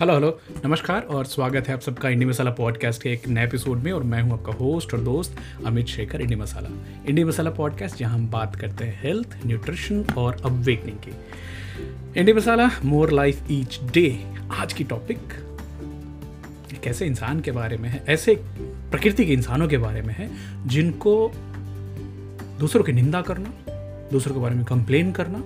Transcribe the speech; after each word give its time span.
Hello 0.00 0.14
hello 0.14 0.40
नमस्कार 0.64 1.02
और 1.02 1.24
स्वागत 1.24 1.68
है 1.68 1.74
आप 1.74 1.80
सबका 1.80 2.08
इंडी 2.08 2.24
मसाला 2.24 2.50
पॉडकास्ट 2.50 3.02
के 3.02 3.12
एक 3.12 3.28
नए 3.28 3.44
एपिसोड 3.44 3.78
में 3.78 3.92
और 3.92 4.02
मैं 4.02 4.22
हूँ 4.22 4.32
आपका 4.32 4.52
होस्ट 4.52 4.94
और 4.94 5.00
दोस्त 5.00 5.36
Amit 5.66 5.86
Shekhar, 5.86 6.20
indie 6.20 6.34
masala. 6.34 6.68
Indie 7.08 7.24
masala 7.24 7.50
podcast 7.50 7.96
जहाँ 7.96 8.14
हम 8.14 8.26
बात 8.30 8.56
करते 8.56 8.84
हैं 8.84 9.00
हेल्थ 9.02 9.38
न्यूट्रिशन 9.46 10.04
और 10.18 10.40
अवेकनिंग 10.44 10.96
की। 10.96 12.20
Indie 12.20 12.32
masala 12.32 12.70
more 12.84 13.10
life 13.10 13.50
each 13.50 13.80
day 13.94 14.24
आज 14.50 14.72
की 14.72 14.84
टॉपिक 14.84 15.18
एक 16.72 16.86
ऐसे 16.86 17.06
इंसान 17.06 17.40
के 17.40 17.50
बारे 17.50 17.76
में 17.76 17.88
है, 17.88 18.04
ऐसे 18.08 18.34
प्रकृति 18.90 19.26
के 19.26 19.32
इंसानों 19.32 19.68
के 19.68 19.78
बारे 19.78 20.02
में 20.02 20.14
है, 20.14 20.30
जिनको 20.68 21.32
दूसरों 22.60 22.84
की 22.84 22.92
निंदा 22.92 23.22
करना, 23.22 23.54
दूसरों 24.12 24.34
के 24.34 24.40
बारे 24.40 24.54
में 24.54 24.64
कंप्लेन 24.64 25.12
करना, 25.12 25.42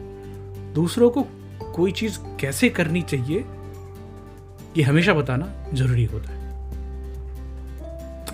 दूसरों 0.75 1.11
को 1.11 1.27
कोई 1.77 1.93
चीज़ 1.93 2.19
कैसे 2.41 2.69
करनी 2.69 3.03
चाहिए 3.03 3.45
ये 4.79 4.85
हमेशा 4.85 5.15
बताना 5.15 5.47
ज़रूरी 5.75 6.05
होता 6.05 6.33
है। 6.33 6.47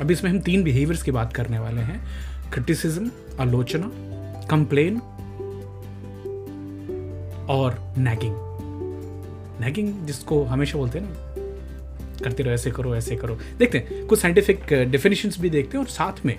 अब 0.00 0.10
इसमें 0.10 0.30
हम 0.30 0.38
तीन 0.38 0.62
बिहेवियर्स 0.62 1.02
की 1.02 1.10
बात 1.10 1.32
करने 1.32 1.58
वाले 1.58 1.80
हैं। 1.80 2.00
क्रिटिसिज्म 2.52 3.10
आलोचना 3.40 3.90
कंप्लेन 4.50 4.98
और 7.50 7.78
नैगिंग 7.98 8.34
नैगिंग 9.60 10.06
जिसको 10.06 10.42
हमेशा 10.44 10.78
बोलते 10.78 10.98
हैं 10.98 11.06
ना, 11.06 11.14
करते 12.24 12.42
रहो, 12.42 12.52
ऐसे 12.52 12.70
करो 12.70 12.94
ऐसे 12.96 13.16
करो। 13.16 13.38
देखते 13.58 13.78
हैं, 13.78 14.06
कुछ 14.06 14.20
साइंटिफिक 14.20 14.72
डेफिनेशंस 14.90 15.40
भी 15.40 15.50
देखते 15.50 15.78
हैं 15.78 15.84
और 15.84 15.90
साथ 15.90 16.24
में 16.26 16.38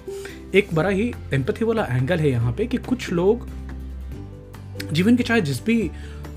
एक 0.55 0.73
बड़ा 0.73 0.89
ही 0.89 1.13
एम्पथी 1.33 1.65
वाला 1.65 1.85
एंगल 1.85 2.19
है 2.19 2.29
यहाँ 2.29 2.53
पे 2.53 2.65
कि 2.65 2.77
कुछ 2.77 3.11
लोग 3.11 3.47
जीवन 4.91 5.15
के 5.15 5.23
चाहे 5.23 5.41
जिस 5.41 5.65
भी 5.65 5.91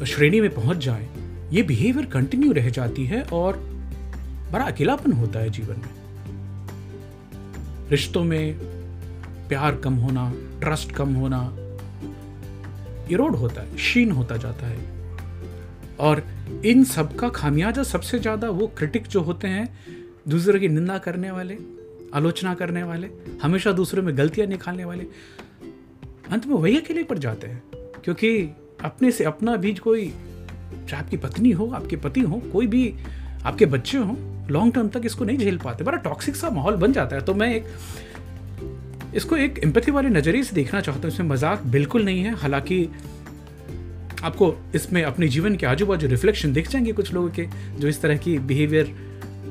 श्रेणी 0.07 0.41
में 0.41 0.51
पहुँच 0.55 0.77
जाए 0.77 1.07
ये 1.53 1.63
बिहेवियर 1.63 2.07
कंटिन्यू 2.07 2.53
रह 2.53 2.69
जाती 2.71 3.05
है 3.05 3.23
और 3.23 3.57
बड़ा 4.53 4.65
अकेलापन 4.65 5.13
होता 5.13 5.39
है 5.39 5.51
जीवन 5.51 5.77
में। 5.77 5.97
रिश्तों 7.91 8.25
में 8.25 8.59
प्यार 9.49 9.77
कम 9.77 9.95
होना 9.95 10.33
ट्रस्ट 10.61 10.93
कम 10.93 11.15
होना 11.15 11.41
इरोड 13.11 13.37
होता 13.37 13.63
है, 13.63 13.75
क्षीण 13.77 14.11
होता 14.11 14.37
जाता 14.37 14.67
है। 14.67 14.79
और 15.99 16.23
इन 16.65 16.85
सब 16.85 17.17
का 17.17 17.29
खामियाजा 17.29 17.83
सबसे 17.83 18.19
ज़्यादा 18.19 18.51
वो 18.51 18.67
क्रिटिक 18.67 19.07
जो 19.07 19.21
होते 19.21 19.49
हैं, 19.49 19.69
दूसरे 20.29 20.59
की 20.61 20.69
निंदा 20.69 20.99
करने 20.99 21.31
वाले, 21.31 21.59
आलोचना 22.15 22.55
करने 22.55 22.83
वाले, 22.83 23.09
हमेशा 23.43 23.73
दूसरों 23.73 24.03
में 24.03 24.17
गलतियाँ 24.19 24.49
निकालने 24.49 24.85
वाले, 24.85 25.05
अंत 26.31 26.47
में 26.47 26.55
वही 26.55 26.77
अकेले 26.79 27.03
पर 27.03 27.19
जाते 27.19 27.47
हैं। 27.47 27.63
क्योंकि 28.05 28.51
अपने 28.85 29.11
से 29.11 29.25
अपना 29.25 29.57
भी 29.57 29.75
कोई 29.75 30.13
चाहे 30.89 31.03
आपकी 31.03 31.17
पत्नी 31.17 31.51
हो, 31.51 31.71
आपके 31.75 31.97
पति 31.97 32.21
हो, 32.21 32.43
कोई 32.53 32.67
भी 32.67 32.95
आपके 33.45 33.67
बच्चे 33.67 33.99
हो 33.99 34.17
लॉन्ग 34.51 34.75
टर्म 34.75 34.89
तक 34.89 35.03
इसको 35.05 35.25
नहीं 35.25 35.39
झेल 35.39 35.59
पाते। 35.59 35.85
बड़ा 35.85 35.99
टॉक्सिक 35.99 36.37
सा 36.37 36.51
माहौल 36.51 36.77
बन 36.77 36.93
जाता 36.93 37.17
है। 37.17 37.23
तो 37.23 37.35
मैं 37.35 37.55
एक, 37.55 37.67
इसको 39.15 39.37
एक 39.37 39.61
एम्पथी 39.65 39.91
वाले 39.91 40.09
नज़रिए 40.09 40.43
से 40.43 40.55
देखना 40.55 40.81
चाहता 40.81 41.01
हूँ। 41.01 41.15
इसमें 41.15 41.29
मज़ाक 41.29 41.63
बिल्कुल 41.67 42.05
नहीं 42.05 42.23
है। 42.23 42.35
हालाँकि 42.35 42.89
आपको 44.25 44.55
इसमें 44.75 45.03
अपने 45.03 45.29
जीवन 45.29 45.57
के 45.57 45.67
आजू 45.67 45.87
बाजू 45.87 46.07
रिफ्लेक्शन 46.07 46.53
दिख 46.53 46.71
जाएँगे 46.71 46.93
कुछ 46.93 47.13
लोगों 47.13 47.29
के, 47.29 47.47
जो 47.79 47.89
इस 47.89 48.03
तरह 48.03 48.17
की 48.17 48.39
बिहेवियर 48.39 48.95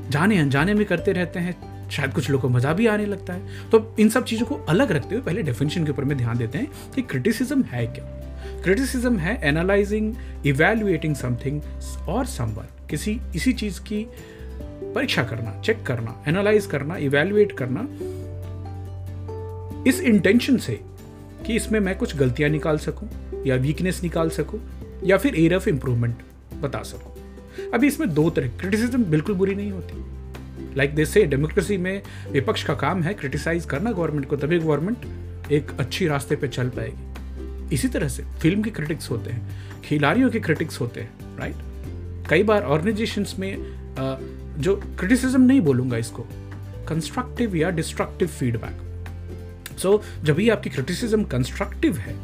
जाने 0.09 0.37
अनजाने 0.37 0.73
में 0.73 0.85
करते 0.85 1.11
रहते 1.11 1.39
हैं। 1.39 1.55
शायद 1.89 2.13
कुछ 2.13 2.29
लोगों 2.29 2.49
को 2.49 2.55
मज़ा 2.55 2.73
भी 2.73 2.87
आने 2.87 3.05
लगता 3.05 3.33
है। 3.33 3.69
तो 3.69 3.95
इन 3.99 4.09
सब 4.09 4.25
चीज़ों 4.25 4.45
को 4.45 4.55
अलग 4.55 4.91
रखते 4.91 5.15
हुए 5.15 5.23
पहले 5.23 5.43
डेफिनेशन 5.43 5.85
के 5.85 5.91
ऊपर 5.91 6.03
में 6.03 6.17
ध्यान 6.17 6.37
देते 6.37 6.57
हैं 6.57 6.91
कि 6.95 7.01
क्रिटिसिज्म 7.01 7.63
है 7.63 7.85
क्या। 7.87 8.16
क्रिटिसिज्म 8.63 9.17
है 9.17 9.39
एनालाइजिंग 9.43 10.15
इवेल्युएटिंग 10.45 11.15
समथिंग 11.15 11.61
और 12.07 12.25
समवन 12.25 12.67
किसी, 12.89 13.19
इसी 13.35 13.53
चीज़ 13.53 13.79
की 13.81 14.05
परीक्षा 14.95 15.23
करना 15.23 15.61
चेक 15.61 15.83
करना 15.83 16.23
एनालाइज 16.27 16.65
करना 16.65 16.97
इवेल्युएट 16.97 17.51
करना। 17.51 17.87
इस 19.89 20.01
इंटेंशन 20.01 20.57
से 20.57 20.79
कि 21.45 21.55
इसमें 21.55 21.79
मैं 21.79 21.97
कुछ 21.97 22.15
गलतियाँ 22.15 22.49
निकाल 22.49 22.77
सकूँ 22.77 23.09
या 23.45 23.55
वीकनेस 23.55 24.03
निकाल 24.03 24.29
सकूँ 24.29 24.59
या 25.05 25.17
फिर 25.17 25.35
एरिया 25.35 25.57
ऑफ़ 25.57 25.69
इंप्रूवमेंट 25.69 26.15
बता 26.61 26.83
सकूँ। 26.83 27.71
अभी 27.73 27.87
इसमें 27.87 28.13
दो 28.13 28.29
तरह 28.29 28.47
क्रिटिसिज्म 28.47 29.03
बिल्कुल 29.03 29.35
बुरी 29.35 29.55
नहीं 29.55 29.71
होती। 29.71 30.75
लाइक 30.75 30.95
दे 30.95 31.05
से 31.05 31.23
डेमोक्रेसी 31.25 31.77
में 31.77 32.01
विपक्ष 32.31 32.63
का 32.63 32.73
काम 32.73 33.01
है 33.03 33.13
क्रिटिसाइज 33.13 33.65
करना 33.65 33.91
गवर्नमेंट 33.91 34.25
को, 34.25 34.35
तभी 34.35 34.59
गवर्नमेंट 34.59 35.51
एक 35.51 35.71
अच्छी 35.79 36.07
रास्ते 36.07 36.35
पे 36.35 36.47
चल 36.47 36.69
पाएगी। 36.69 37.06
इसी 37.73 37.87
तरह 37.87 38.07
से 38.07 38.23
फ़िल्म 38.41 38.61
के 38.63 38.69
क्रिटिक्स 38.69 39.09
होते 39.11 39.31
हैं, 39.31 39.81
खिलाड़ियों 39.81 40.29
के 40.29 40.39
क्रिटिक्स 40.39 40.79
होते 40.81 41.01
हैं 41.01 41.37
राइट 41.37 42.27
कई 42.29 42.43
बार 42.43 42.63
ऑर्गेनाइजेशंस 42.63 43.35
में 43.39 43.57
जो 44.59 44.75
क्रिटिसिज्म 44.99 45.41
नहीं 45.41 45.61
बोलूँगा 45.61 45.97
इसको 45.97 46.27
कंस्ट्रक्टिव 46.87 47.55
या 47.55 47.69
डिस्ट्रक्टिव 47.69 48.27
फीडबैक 48.29 49.77
सो 49.79 50.01
जब 50.23 50.35
भी 50.35 50.49
आपकी 50.49 50.69
क्रिटिसिज्म 50.69 51.23
कंस्ट्रक्टिव 51.23 51.97
है 51.97 52.15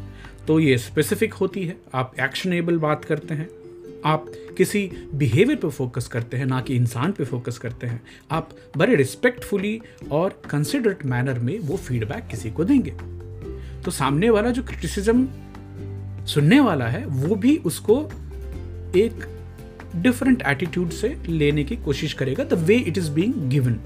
तो 0.46 0.58
ये 0.60 0.76
स्पेसिफिक 0.78 1.34
होती 1.34 1.64
है, 1.64 1.76
आप 1.94 2.14
एक्शनेबल 2.20 2.78
बात 2.78 3.04
करते 3.04 3.34
हैं, 3.34 3.48
आप 4.04 4.26
किसी 4.56 4.90
बिहेवियर 5.14 5.58
पे 5.58 5.68
फोकस 5.68 6.08
करते 6.08 6.36
हैं, 6.36 6.46
ना 6.46 6.60
कि 6.60 6.74
इंसान 6.76 7.12
पे 7.12 7.24
फोकस 7.24 7.58
करते 7.58 7.86
हैं, 7.86 8.00
आप 8.30 8.50
बड़े 8.76 8.94
रिस्पेक्टफुली 8.94 9.80
और 10.12 10.40
कंसिडरेट 10.50 11.04
मैनर 11.06 11.38
में 11.38 11.58
वो 11.58 11.76
फीडबैक 11.76 12.26
किसी 12.30 12.50
को 12.50 12.64
देंगे। 12.64 12.92
तो 13.84 13.90
सामने 13.90 14.30
वाला 14.30 14.50
जो 14.50 14.62
क्रिटिसिज्म 14.62 15.28
सुनने 16.26 16.60
वाला 16.60 16.86
है, 16.86 17.04
वो 17.06 17.34
भी 17.34 17.56
उसको 17.56 18.00
एक 18.96 19.26
डिफरेंट 19.96 20.42
एटीट्यूड 20.46 20.90
से 20.90 21.16
लेने 21.28 21.64
की 21.64 21.76
कोशिश 21.76 22.12
करेगा 22.12 22.44
the 22.44 22.52
way 22.52 22.76
it 22.76 22.98
is 22.98 23.10
being 23.10 23.34
given 23.50 23.78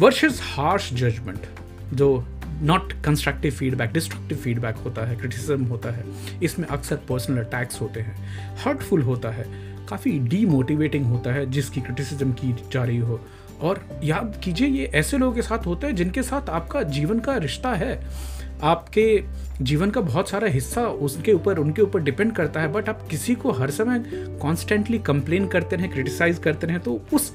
versus 0.00 0.40
harsh 0.44 0.92
judgement 0.92 1.46
जो 1.94 2.26
not 2.62 2.92
constructive 3.04 3.52
feedback 3.52 3.92
destructive 3.92 4.38
feedback 4.38 4.76
होता 4.76 5.06
है 5.06 5.16
क्रिटिसिज्म 5.16 5.64
होता 5.64 5.90
है, 5.90 6.04
इसमें 6.42 6.66
अक्सर 6.66 6.96
पर्सनल 6.96 7.38
अटैक्स 7.38 7.80
होते 7.80 8.00
हैं। 8.00 8.56
हर्टफुल 8.56 9.02
होता 9.02 9.30
है, 9.30 9.44
काफ़ी 9.88 10.18
डीमोटिवेटिंग 10.18 11.04
होता 11.04 11.32
है, 11.32 11.50
जिसकी 11.50 11.80
क्रिटिसिज्म 11.80 12.32
की 12.32 12.54
जा 12.72 12.84
रही 12.84 12.98
हो। 12.98 13.20
और 13.60 14.00
याद 14.04 14.40
कीजिए, 14.44 14.68
ये 14.68 14.84
ऐसे 14.84 15.18
लोगों 15.18 15.34
के 15.34 15.42
साथ 15.42 15.66
होता 15.66 15.86
है 15.86 15.92
जिनके 15.92 16.22
साथ 16.22 16.50
आपका 16.50 16.82
जीवन 16.82 17.20
का 17.20 17.36
रिश्ता 17.36 17.72
है। 17.74 17.94
आपके 18.62 19.22
जीवन 19.62 19.90
का 19.90 20.00
बहुत 20.00 20.30
सारा 20.30 20.48
हिस्सा 20.48 20.86
उसके 20.86 21.32
ऊपर, 21.32 21.58
उनके 21.58 21.82
ऊपर 21.82 22.00
डिपेंड 22.00 22.32
करता 22.32 22.60
है 22.60 22.72
बट 22.72 22.88
आप 22.88 23.06
किसी 23.10 23.34
को 23.34 23.50
हर 23.50 23.70
समय 23.70 24.02
कॉन्स्टेंटली 24.42 24.98
कंप्लेन 24.98 25.46
करते 25.46 25.76
रहें 25.76 25.90
क्रिटिसाइज 25.90 26.38
करते 26.38 26.66
रहें 26.66 26.80
तो 26.80 27.00
उस 27.12 27.32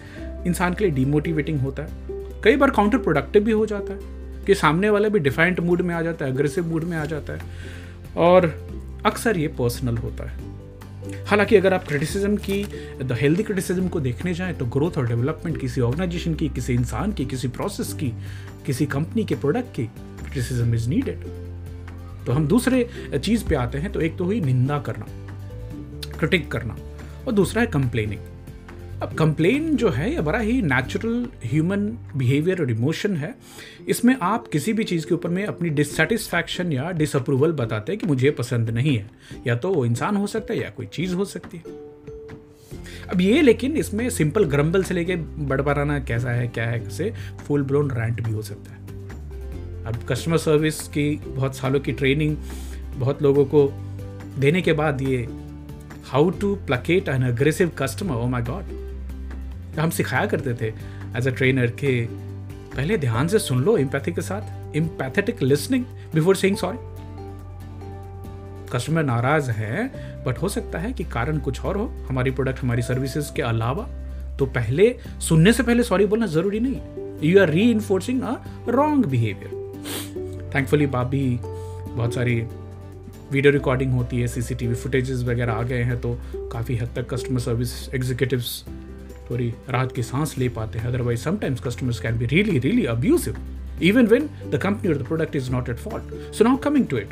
इंसान 0.47 0.73
के 0.73 0.85
लिए 0.85 0.93
डिमोटिवेटिंग 0.93 1.59
होता 1.59 1.83
है। 1.83 2.03
कई 2.43 2.55
बार 2.55 2.69
काउंटर 2.69 2.97
प्रोडक्टिव 2.97 3.43
भी 3.43 3.51
हो 3.51 3.65
जाता 3.65 3.93
है, 3.93 3.99
कि 4.45 4.55
सामने 4.55 4.89
वाला 4.89 5.09
भी 5.09 5.19
डिफाइंट 5.19 5.59
मूड 5.59 5.81
में 5.81 5.93
आ 5.95 6.01
जाता 6.01 6.25
है 6.25 6.31
अग्रेसिव 6.31 6.67
मूड 6.67 6.83
में 6.83 6.97
आ 6.97 7.05
जाता 7.05 7.33
है, 7.33 7.41
और 8.17 8.45
अक्सर 9.05 9.37
ये 9.37 9.47
पर्सनल 9.47 9.97
होता 9.97 10.29
है। 10.29 10.53
हालाँकि 11.25 11.55
अगर 11.55 11.73
आप 11.73 11.87
क्रिटिसिज्म 11.87 12.35
की 12.35 12.63
द 13.03 13.17
हेल्दी 13.21 13.43
क्रिटिसिज्म 13.43 13.87
को 13.87 13.99
देखने 13.99 14.33
जाएँ 14.33 14.53
तो 14.53 14.65
ग्रोथ 14.65 14.97
और 14.97 15.07
डेवलपमेंट 15.07 15.59
किसी 15.61 15.81
ऑर्गेनाइजेशन 15.81 16.33
की, 16.33 16.49
किसी 16.49 16.73
इंसान 16.73 17.11
की, 17.11 17.25
किसी 17.25 17.47
प्रोसेस 17.47 17.93
की, 17.93 18.13
किसी 18.65 18.85
कंपनी 18.85 19.23
के 19.25 19.35
प्रोडक्ट 19.35 19.75
की 19.75 19.89
क्रिटिसिज्म 20.35 20.73
इज़ 20.75 20.89
नीडेड 20.89 21.25
तो 22.25 22.31
हम 22.31 22.47
दूसरे 22.47 22.87
चीज़ 23.15 23.43
पे 23.45 23.55
आते 23.55 23.77
हैं 23.77 23.91
तो 23.91 24.01
एक 24.01 24.17
तो 24.17 24.23
हुई 24.23 24.39
निंदा 24.41 24.79
करना 24.79 25.05
क्रिटिक 26.17 26.51
करना, 26.51 26.77
और 27.27 27.33
दूसरा 27.33 27.61
है 27.61 27.67
कंप्लेनिंग 27.67 28.21
अब 29.03 29.13
कंप्लेन 29.13 29.75
जो 29.75 29.89
है, 29.89 30.11
ये 30.13 30.21
बड़ा 30.21 30.39
ही 30.39 30.61
नेचुरल 30.61 31.25
ह्यूमन 31.45 31.85
बिहेवियर 32.15 32.61
और 32.61 32.69
इमोशन 32.71 33.15
है। 33.17 33.33
इसमें 33.89 34.15
आप 34.21 34.47
किसी 34.47 34.73
भी 34.73 34.83
चीज़ 34.83 35.05
के 35.07 35.13
ऊपर 35.15 35.29
में 35.29 35.43
अपनी 35.45 35.69
डिससेटिस्फैक्शन 35.69 36.71
या 36.73 36.91
डिसअप्रूवल 36.91 37.51
बताते 37.53 37.91
हैं 37.91 37.99
कि 38.01 38.07
मुझे 38.07 38.31
पसंद 38.31 38.69
नहीं 38.69 38.97
है। 38.97 39.09
या 39.47 39.55
तो 39.55 39.73
वो 39.73 39.85
इंसान 39.85 40.15
हो 40.15 40.27
सकता 40.27 40.53
है 40.53 40.59
या 40.61 40.69
कोई 40.69 40.85
चीज़ 40.93 41.15
हो 41.15 41.25
सकती 41.25 41.57
है। 41.57 41.63
अब 43.09 43.21
ये 43.21 43.41
लेकिन 43.41 43.77
इसमें 43.77 44.09
सिंपल 44.09 44.45
ग्रम्बल 44.45 44.83
से 44.83 44.93
लेके 44.93 45.15
बड़बड़ाना 45.15 45.99
कैसा 46.01 46.31
है, 46.31 46.47
क्या 46.47 46.65
है 46.65 46.79
कैसे 46.79 47.13
फुल 47.47 47.63
ब्लोन 47.63 47.91
रैंट 47.91 48.21
भी 48.21 48.31
हो 48.31 48.41
सकता 48.41 48.71
है। 48.71 48.84
अब 49.87 49.95
कस्टमर 50.09 50.37
सर्विस 50.37 50.81
की 50.87 51.15
बहुत 51.27 51.55
सालों 51.55 51.79
की 51.79 51.91
ट्रेनिंग 51.91 52.37
बहुत 52.97 53.21
लोगों 53.21 53.45
को 53.45 53.67
देने 54.39 54.61
के 54.61 54.73
बाद 54.73 55.01
ये 55.01 55.17
how 56.05 56.29
to 56.29 56.55
placate 56.55 57.09
an 57.09 57.23
aggressive 57.23 57.71
customer 57.77 58.15
oh 58.15 58.27
my 58.27 58.41
god 58.41 59.79
हम 59.79 59.89
सिखाया 59.89 60.25
करते 60.25 60.53
थे 60.53 60.67
एज 61.17 61.27
अ 61.27 61.31
ट्रेनर 61.31 61.71
के 61.71 62.05
पहले 62.75 62.97
ध्यान 62.97 63.27
से 63.27 63.39
सुन 63.39 63.63
लो 63.63 63.77
इम्पैथी 63.77 64.11
के 64.11 64.21
साथ 64.21 64.75
empathetic 64.75 65.41
listening 65.41 65.85
before 66.13 66.35
saying 66.35 66.57
sorry 66.57 66.77
customer 68.73 69.03
नाराज़ 69.03 69.51
है 69.51 69.85
बट 70.25 70.37
हो 70.37 70.49
सकता 70.49 70.79
है 70.79 70.91
कि 70.93 71.03
कारण 71.03 71.37
कुछ 71.37 71.65
और 71.65 71.77
हो, 71.77 71.85
हमारी 72.09 72.31
प्रोडक्ट 72.31 72.61
हमारी 72.63 72.81
सर्विसेज़ 72.81 73.33
के 73.33 73.41
अलावा। 73.41 73.87
तो 74.39 74.45
पहले 74.45 74.95
सुनने 75.19 75.53
से 75.53 75.63
पहले 75.63 75.83
सॉरी 75.83 76.05
बोलना 76.05 76.25
ज़रूरी 76.25 76.59
नहीं। 76.59 77.29
You 77.29 77.41
are 77.41 77.49
reinforcing 77.71 78.21
a 78.21 78.35
wrong 78.69 79.05
behaviour 79.05 79.54
thankfully 80.55 80.85
भाभी 80.87 81.39
बहुत 81.43 82.13
सारी 82.13 82.35
वीडियो 83.31 83.51
रिकॉर्डिंग 83.53 83.91
होती 83.91 84.19
है 84.19 84.27
सीसीटीवी 84.27 84.75
फुटेजेस 84.75 85.23
वगैरह 85.23 85.53
आ 85.53 85.63
गए 85.63 85.81
हैं 85.83 85.99
तो 86.01 86.13
काफ़ी 86.35 86.75
हद 86.77 86.89
तक 86.95 87.09
कस्टमर 87.13 87.39
सर्विस 87.39 87.73
एग्जीक्यूटिव्स 87.95 88.63
थोड़ी 89.29 89.53
राहत 89.69 89.91
की 89.91 90.03
सांस 90.03 90.37
ले 90.37 90.49
पाते 90.49 90.79
हैं। 90.79 90.87
Otherwise 90.87 91.19
sometimes 91.19 91.61
customers 91.61 91.99
can 91.99 92.17
be 92.17 92.25
really 92.25 92.59
really 92.59 92.85
abusive 92.85 93.37
even 93.83 94.05
when 94.07 94.29
the 94.51 94.59
company 94.63 94.91
और 94.91 94.97
the 94.97 95.05
product 95.05 95.35
is 95.35 95.51
not 95.51 95.69
at 95.69 95.77
fault 95.77 96.33
so 96.33 96.43
now 96.43 96.57
coming 96.57 96.87
to 96.87 96.97
it 96.97 97.09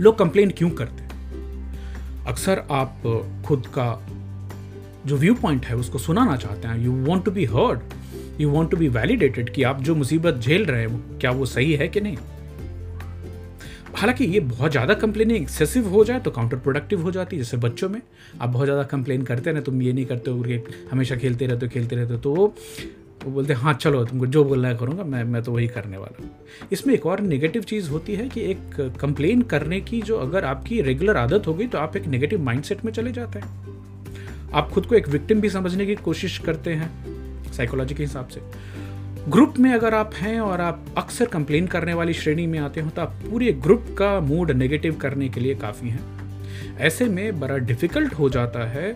लोग 0.00 0.18
कंप्लेन 0.18 0.50
क्यों 0.50 0.70
करते 0.70 1.02
हैं? 1.02 2.24
अक्सर 2.26 2.64
आप 2.70 3.02
खुद 3.46 3.66
का 3.78 3.88
जो 5.06 5.16
व्यू 5.16 5.34
पॉइंट 5.34 5.66
है, 5.66 5.76
उसको 5.76 5.98
सुनाना 5.98 6.36
चाहते 6.36 6.68
हैं। 6.68 6.78
You 6.78 6.92
want 7.06 7.24
to 7.24 7.30
be 7.30 7.44
heard 7.44 7.80
you 8.40 8.50
want 8.50 8.70
to 8.70 8.76
be 8.76 8.88
validated 8.90 9.50
कि 9.50 9.62
आप 9.62 9.82
जो 9.82 9.94
मुसीबत 9.94 10.34
झेल 10.36 10.64
रहे 10.66 10.80
हैं, 10.80 11.18
क्या 11.20 11.30
वो 11.30 11.46
सही 11.46 11.72
है 11.72 11.88
कि 11.88 12.00
नहीं? 12.00 12.16
हालाँकि 13.96 14.24
ये 14.24 14.40
बहुत 14.40 14.70
ज़्यादा 14.70 14.94
कंप्लेनिंग 14.96 15.42
एक्सेसिव 15.42 15.88
हो 15.88 16.04
जाए 16.04 16.20
तो 16.20 16.30
काउंटर 16.30 16.56
प्रोडक्टिव 16.58 17.02
हो 17.02 17.10
जाती 17.10 17.36
है, 17.36 17.42
जैसे 17.42 17.56
बच्चों 17.58 17.88
में। 17.88 18.00
आप 18.40 18.48
बहुत 18.48 18.66
ज़्यादा 18.66 18.82
कंप्लेन 18.82 19.22
करते 19.22 19.50
हैं 19.50 19.54
ना, 19.54 19.60
तुम 19.62 19.82
ये 19.82 19.92
नहीं 19.92 20.04
करते 20.06 20.30
हो 20.30 20.58
हमेशा 20.90 21.16
खेलते 21.16 21.46
रहते 21.46 21.66
हो, 21.66 21.72
खेलते 21.72 21.96
रहते 21.96 22.14
हो 22.14 22.18
तो 22.20 22.34
वो 22.34 22.54
वो 23.24 23.30
बोलते 23.30 23.52
हैं 23.52 23.60
हाँ 23.60 23.72
चलो, 23.74 24.04
तुमको 24.04 24.26
जो 24.26 24.42
बोलना 24.44 24.68
है 24.68 24.76
करूँगा, 24.76 25.04
मैं 25.04 25.22
मैं 25.24 25.42
तो 25.42 25.52
वही 25.52 25.66
करने 25.68 25.96
वाला 25.96 26.22
हूँ। 26.22 26.30
इसमें 26.72 26.92
एक 26.94 27.06
और 27.06 27.20
नेगेटिव 27.22 27.62
चीज़ 27.62 27.88
होती 27.90 28.14
है 28.14 28.28
कि 28.28 28.40
एक 28.42 28.80
कंप्लेन 29.00 29.42
करने 29.44 29.80
की 29.80 30.00
जो 30.02 30.16
अगर 30.18 30.44
आपकी 30.44 30.80
रेगुलर 30.82 31.16
आदत 31.16 31.46
होगी 31.46 31.66
तो 31.66 31.78
आप 31.78 31.96
एक 31.96 32.06
नेगेटिव 32.06 32.42
माइंडसेट 32.44 32.84
में 32.84 32.92
चले 32.92 33.12
जाते 33.12 33.38
हैं। 33.38 34.52
आप 34.52 34.70
खुद 34.70 34.86
को 34.86 34.94
एक 34.94 35.08
विक्टिम 35.08 35.40
भी 35.40 35.50
समझने 35.50 35.86
की 35.86 35.94
कोशिश 35.94 36.38
करते 36.38 36.72
हैं। 36.72 36.90
साइकोलॉजी 37.56 37.94
के 37.94 38.02
हिसाब 38.02 38.28
से। 38.28 38.40
ग्रुप 39.28 39.54
में 39.58 39.72
अगर 39.72 39.94
आप 39.94 40.14
हैं 40.14 40.38
और 40.40 40.60
आप 40.60 40.84
अक्सर 40.98 41.26
कंप्लेन 41.26 41.66
करने 41.66 41.94
वाली 41.94 42.14
श्रेणी 42.14 42.46
में 42.46 42.58
आते 42.58 42.80
हो 42.80 42.90
तो 42.90 43.02
आप 43.02 43.12
पूरे 43.22 43.52
ग्रुप 43.62 43.86
का 43.98 44.18
मूड 44.20 44.50
नेगेटिव 44.50 44.96
करने 44.96 45.28
के 45.28 45.40
लिए 45.40 45.54
काफ़ी 45.54 45.90
हैं। 45.90 46.76
ऐसे 46.78 47.04
में 47.04 47.40
बड़ा 47.40 47.56
डिफ़िकल्ट 47.56 48.14
हो 48.14 48.28
जाता 48.28 48.68
है 48.70 48.92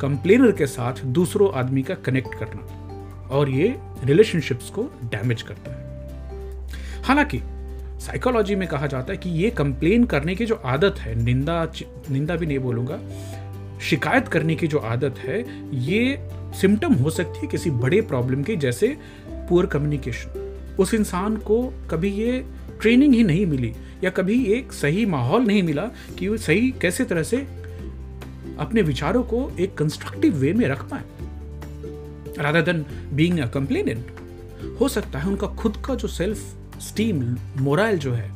कंप्लेनर 0.00 0.52
के 0.52 0.66
साथ 0.66 1.04
दूसरों 1.04 1.52
आदमी 1.52 1.82
का 1.82 1.94
कनेक्ट 1.96 2.34
करना, 2.34 3.28
और 3.28 3.48
ये 3.50 3.74
रिलेशनशिप्स 4.04 4.70
को 4.70 4.82
डैमेज 5.04 5.42
करता 5.42 5.70
है। 5.70 7.02
हालाँकि 7.02 7.40
साइकोलॉजी 8.00 8.54
में 8.54 8.66
कहा 8.68 8.86
जाता 8.86 9.12
है 9.12 9.18
कि 9.18 9.30
ये 9.32 9.50
कंप्लेन 9.50 10.04
करने 10.04 10.34
की 10.34 10.46
जो 10.46 10.60
आदत 10.66 10.98
है, 10.98 11.14
निंदा 11.14 11.66
निंदा 12.10 12.36
भी 12.36 12.46
नहीं 12.46 12.58
बोलूँगा 12.58 12.98
शिकायत 13.80 14.28
करने 14.28 14.54
की 14.54 14.66
जो 14.66 14.78
आदत 14.78 15.18
है, 15.18 15.40
ये 15.74 16.28
सिम्टम 16.60 16.94
हो 16.94 17.10
सकती 17.10 17.38
है 17.38 17.46
किसी 17.46 17.70
बड़े 17.70 18.00
प्रॉब्लम 18.00 18.42
की, 18.42 18.56
जैसे 18.56 18.96
पुअर 19.28 19.66
कम्युनिकेशन 19.66 20.76
उस 20.78 20.94
इंसान 20.94 21.36
को 21.36 21.62
कभी 21.90 22.10
ये 22.10 22.44
ट्रेनिंग 22.80 23.14
ही 23.14 23.22
नहीं 23.24 23.46
मिली, 23.46 23.72
या 24.04 24.10
कभी 24.10 24.44
एक 24.44 24.72
सही 24.72 25.06
माहौल 25.06 25.42
नहीं 25.42 25.62
मिला 25.62 25.82
कि 26.18 26.28
वो 26.28 26.36
सही 26.36 26.70
कैसे 26.70 27.04
तरह 27.04 27.22
से 27.22 27.36
अपने 28.58 28.82
विचारों 28.82 29.22
को 29.22 29.50
एक 29.60 29.74
कंस्ट्रक्टिव 29.74 30.34
वे 30.34 30.52
में 30.52 30.66
रख 30.68 30.82
पाए। 30.82 31.02
रादर 32.38 32.62
देन 32.62 32.84
बींग 33.12 33.38
कंप्लेनेंट 33.48 34.06
हो 34.80 34.88
सकता 34.88 35.18
है 35.18 35.28
उनका 35.28 35.46
खुद 35.46 35.76
का 35.86 35.94
जो 35.94 36.08
सेल्फ 36.08 36.38
स्टीम 36.80 37.36
मोराइल 37.58 37.98
जो 37.98 38.12
है, 38.12 38.30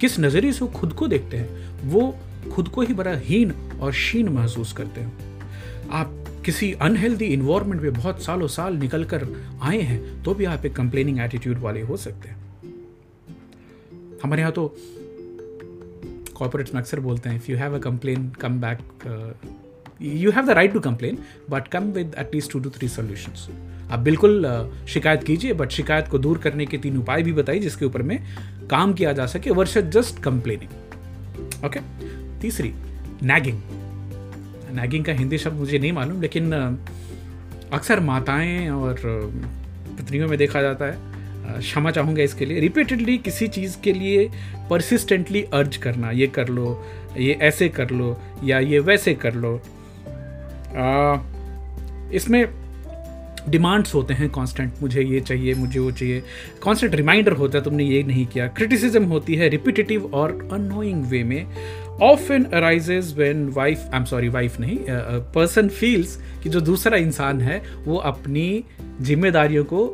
किस 0.00 0.20
नज़रिए 0.20 0.52
से 0.52 0.64
वो 0.64 0.70
खुद 0.70 0.92
को 0.92 1.08
देखते 1.08 1.36
हैं, 1.36 1.70
वो 1.84 2.14
खुद 2.52 2.68
को 2.68 2.82
ही 2.82 2.94
बड़ा 2.94 3.14
हीन 3.16 3.54
और 3.80 3.92
शीन 3.92 4.28
महसूस 4.28 4.72
करते 4.72 5.00
हैं। 5.00 5.88
आप 5.90 6.16
किसी 6.44 6.72
अनहेल्दी 6.72 7.24
इन्वायरमेंट 7.24 7.82
में 7.82 7.92
बहुत 7.92 8.22
सालों 8.22 8.46
साल 8.48 8.76
निकल 8.76 9.04
कर 9.04 9.26
आए 9.62 9.80
हैं 9.80 10.22
तो 10.22 10.34
भी 10.34 10.44
आप 10.44 10.66
एक 10.66 10.74
कंप्लेनिंग 10.76 11.20
एटीट्यूड 11.20 11.58
वाले 11.58 11.80
हो 11.80 11.96
सकते 11.96 12.28
हैं। 12.28 12.38
हमारे 14.22 14.42
यहाँ 14.42 14.52
तो 14.52 14.74
कॉर्पोरेट्स 16.36 16.74
में 16.74 16.80
अक्सर 16.80 17.00
बोलते 17.00 17.28
हैं 17.28 17.36
if 17.36 17.50
you 17.50 17.56
have 17.56 17.74
a 17.74 17.78
complain 17.78 18.28
come 18.40 18.60
back 18.60 18.78
you 20.02 20.30
have 20.30 20.46
the 20.46 20.50
right 20.50 20.72
to 20.72 20.80
complain 20.80 21.18
but 21.50 21.68
come 21.68 21.90
with 21.92 22.14
at least 22.18 22.52
two 22.52 22.60
two 22.60 22.70
three 22.70 22.88
solutions 22.88 23.48
आप 23.90 23.98
बिल्कुल 23.98 24.46
uh, 24.46 24.86
शिकायत 24.88 25.24
कीजिए 25.24 25.52
बट 25.52 25.70
शिकायत 25.70 26.08
को 26.08 26.18
दूर 26.18 26.38
करने 26.38 26.66
के 26.66 26.78
तीन 26.78 26.96
उपाय 26.96 27.22
भी 27.22 27.32
बताइए 27.32 27.60
जिसके 27.60 27.84
ऊपर 27.84 28.02
में 28.02 28.18
काम 28.70 28.92
किया 28.92 29.12
जा 29.12 29.26
सके 29.26 29.50
वर्ष 29.50 29.78
जस्ट 29.78 30.22
कंप्लेनिंग 30.22 31.64
ओके 31.64 31.80
तीसरी 32.40 32.72
नैगिंग 33.22 33.58
नैगिंग 34.76 35.04
का 35.04 35.12
हिंदी 35.12 35.38
शब्द 35.38 35.58
मुझे 35.58 35.78
नहीं 35.78 35.92
मालूम 35.92 36.20
लेकिन 36.22 36.52
अक्सर 37.72 38.00
माताएँ 38.00 38.68
और 38.68 39.00
पत्नियों 39.98 40.28
में 40.28 40.38
देखा 40.38 40.62
जाता 40.62 40.84
है। 40.84 41.58
क्षमा 41.60 41.90
चाहूँगा 41.90 42.22
इसके 42.22 42.46
लिए। 42.46 42.60
रिपीटेडली 42.60 43.18
किसी 43.18 43.48
चीज़ 43.48 43.76
के 43.84 43.92
लिए 43.92 44.30
परसिस्टेंटली 44.70 45.42
अर्ज़ 45.42 45.78
करना 45.78 46.10
ये 46.10 46.26
कर 46.26 46.48
लो 46.48 46.84
ये 47.18 47.32
ऐसे 47.32 47.68
कर 47.68 47.90
लो 47.90 48.16
या 48.44 48.58
ये 48.58 48.78
वैसे 48.78 49.14
कर 49.14 49.34
लो। 49.34 49.54
आ, 50.76 51.18
इसमें 52.12 52.44
डिमांड्स 53.48 53.94
होते 53.94 54.14
हैं 54.14 54.28
कांस्टेंट 54.30 54.72
मुझे 54.82 55.02
ये 55.02 55.20
चाहिए 55.20 55.54
मुझे 55.54 55.80
वो 55.80 55.90
चाहिए। 55.90 56.20
कांस्टेंट 56.62 56.94
रिमाइंडर 56.94 57.32
होता 57.32 57.58
है 57.58 57.64
तुमने 57.64 57.84
ये 57.84 58.02
नहीं 58.02 58.26
किया। 58.26 58.46
क्रिटिसिज्म 58.48 59.04
होती 59.04 59.34
है 59.34 59.48
रिपीटेटिव 59.48 60.10
और 60.14 60.48
अनोइंग 60.52 61.04
वे 61.04 61.22
में। 61.24 61.46
Often 62.02 62.44
arises 62.44 63.14
when 63.18 63.48
wife 63.48 63.78
I 63.92 63.98
am 63.98 64.04
sorry 64.04 64.28
wife 64.28 64.60
नहीं 64.60 64.78
पर्सन 65.34 65.68
फील्स 65.68 66.18
कि 66.42 66.48
जो 66.48 66.60
दूसरा 66.60 66.96
इंसान 66.96 67.40
है, 67.40 67.62
वो 67.84 67.96
अपनी 67.96 68.64
जिम्मेदारियों 69.00 69.64
को 69.64 69.86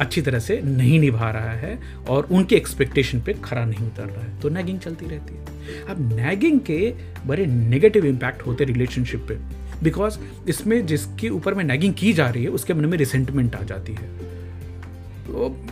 अच्छी 0.00 0.22
तरह 0.22 0.38
से 0.38 0.60
नहीं 0.64 0.98
निभा 1.00 1.30
रहा 1.30 1.52
है 1.52 1.78
और 2.08 2.28
उनके 2.30 2.56
एक्सपेक्टेशन 2.56 3.20
पे 3.20 3.34
खरा 3.34 3.64
नहीं 3.64 3.86
उतर 3.86 4.04
रहा 4.04 4.22
है। 4.22 4.40
तो 4.40 4.48
नैगिंग 4.48 4.78
चलती 4.78 5.06
रहती 5.06 5.34
है। 5.34 5.44
अब 5.88 6.12
नैगिंग 6.16 6.60
के 6.60 6.94
बड़े 7.26 7.46
नेगेटिव 7.46 8.06
इम्पैक्ट 8.06 8.46
होते 8.46 8.64
रिलेशनशिप 8.64 9.26
पे। 9.28 9.34
बिकॉज़ 9.82 10.18
इसमें 10.48 10.86
जिसके 10.86 11.28
ऊपर 11.28 11.54
में 11.54 11.64
नैगिंग 11.64 11.94
की 11.94 12.12
जा 12.12 12.28
रही 12.28 12.44
है, 12.44 12.50
उसके 12.50 12.74
मन 12.74 12.84
में 12.84 12.98
रिसेंटमेंट 12.98 13.54
आ 13.56 13.62
जाती 13.62 13.92
है। 13.92 14.33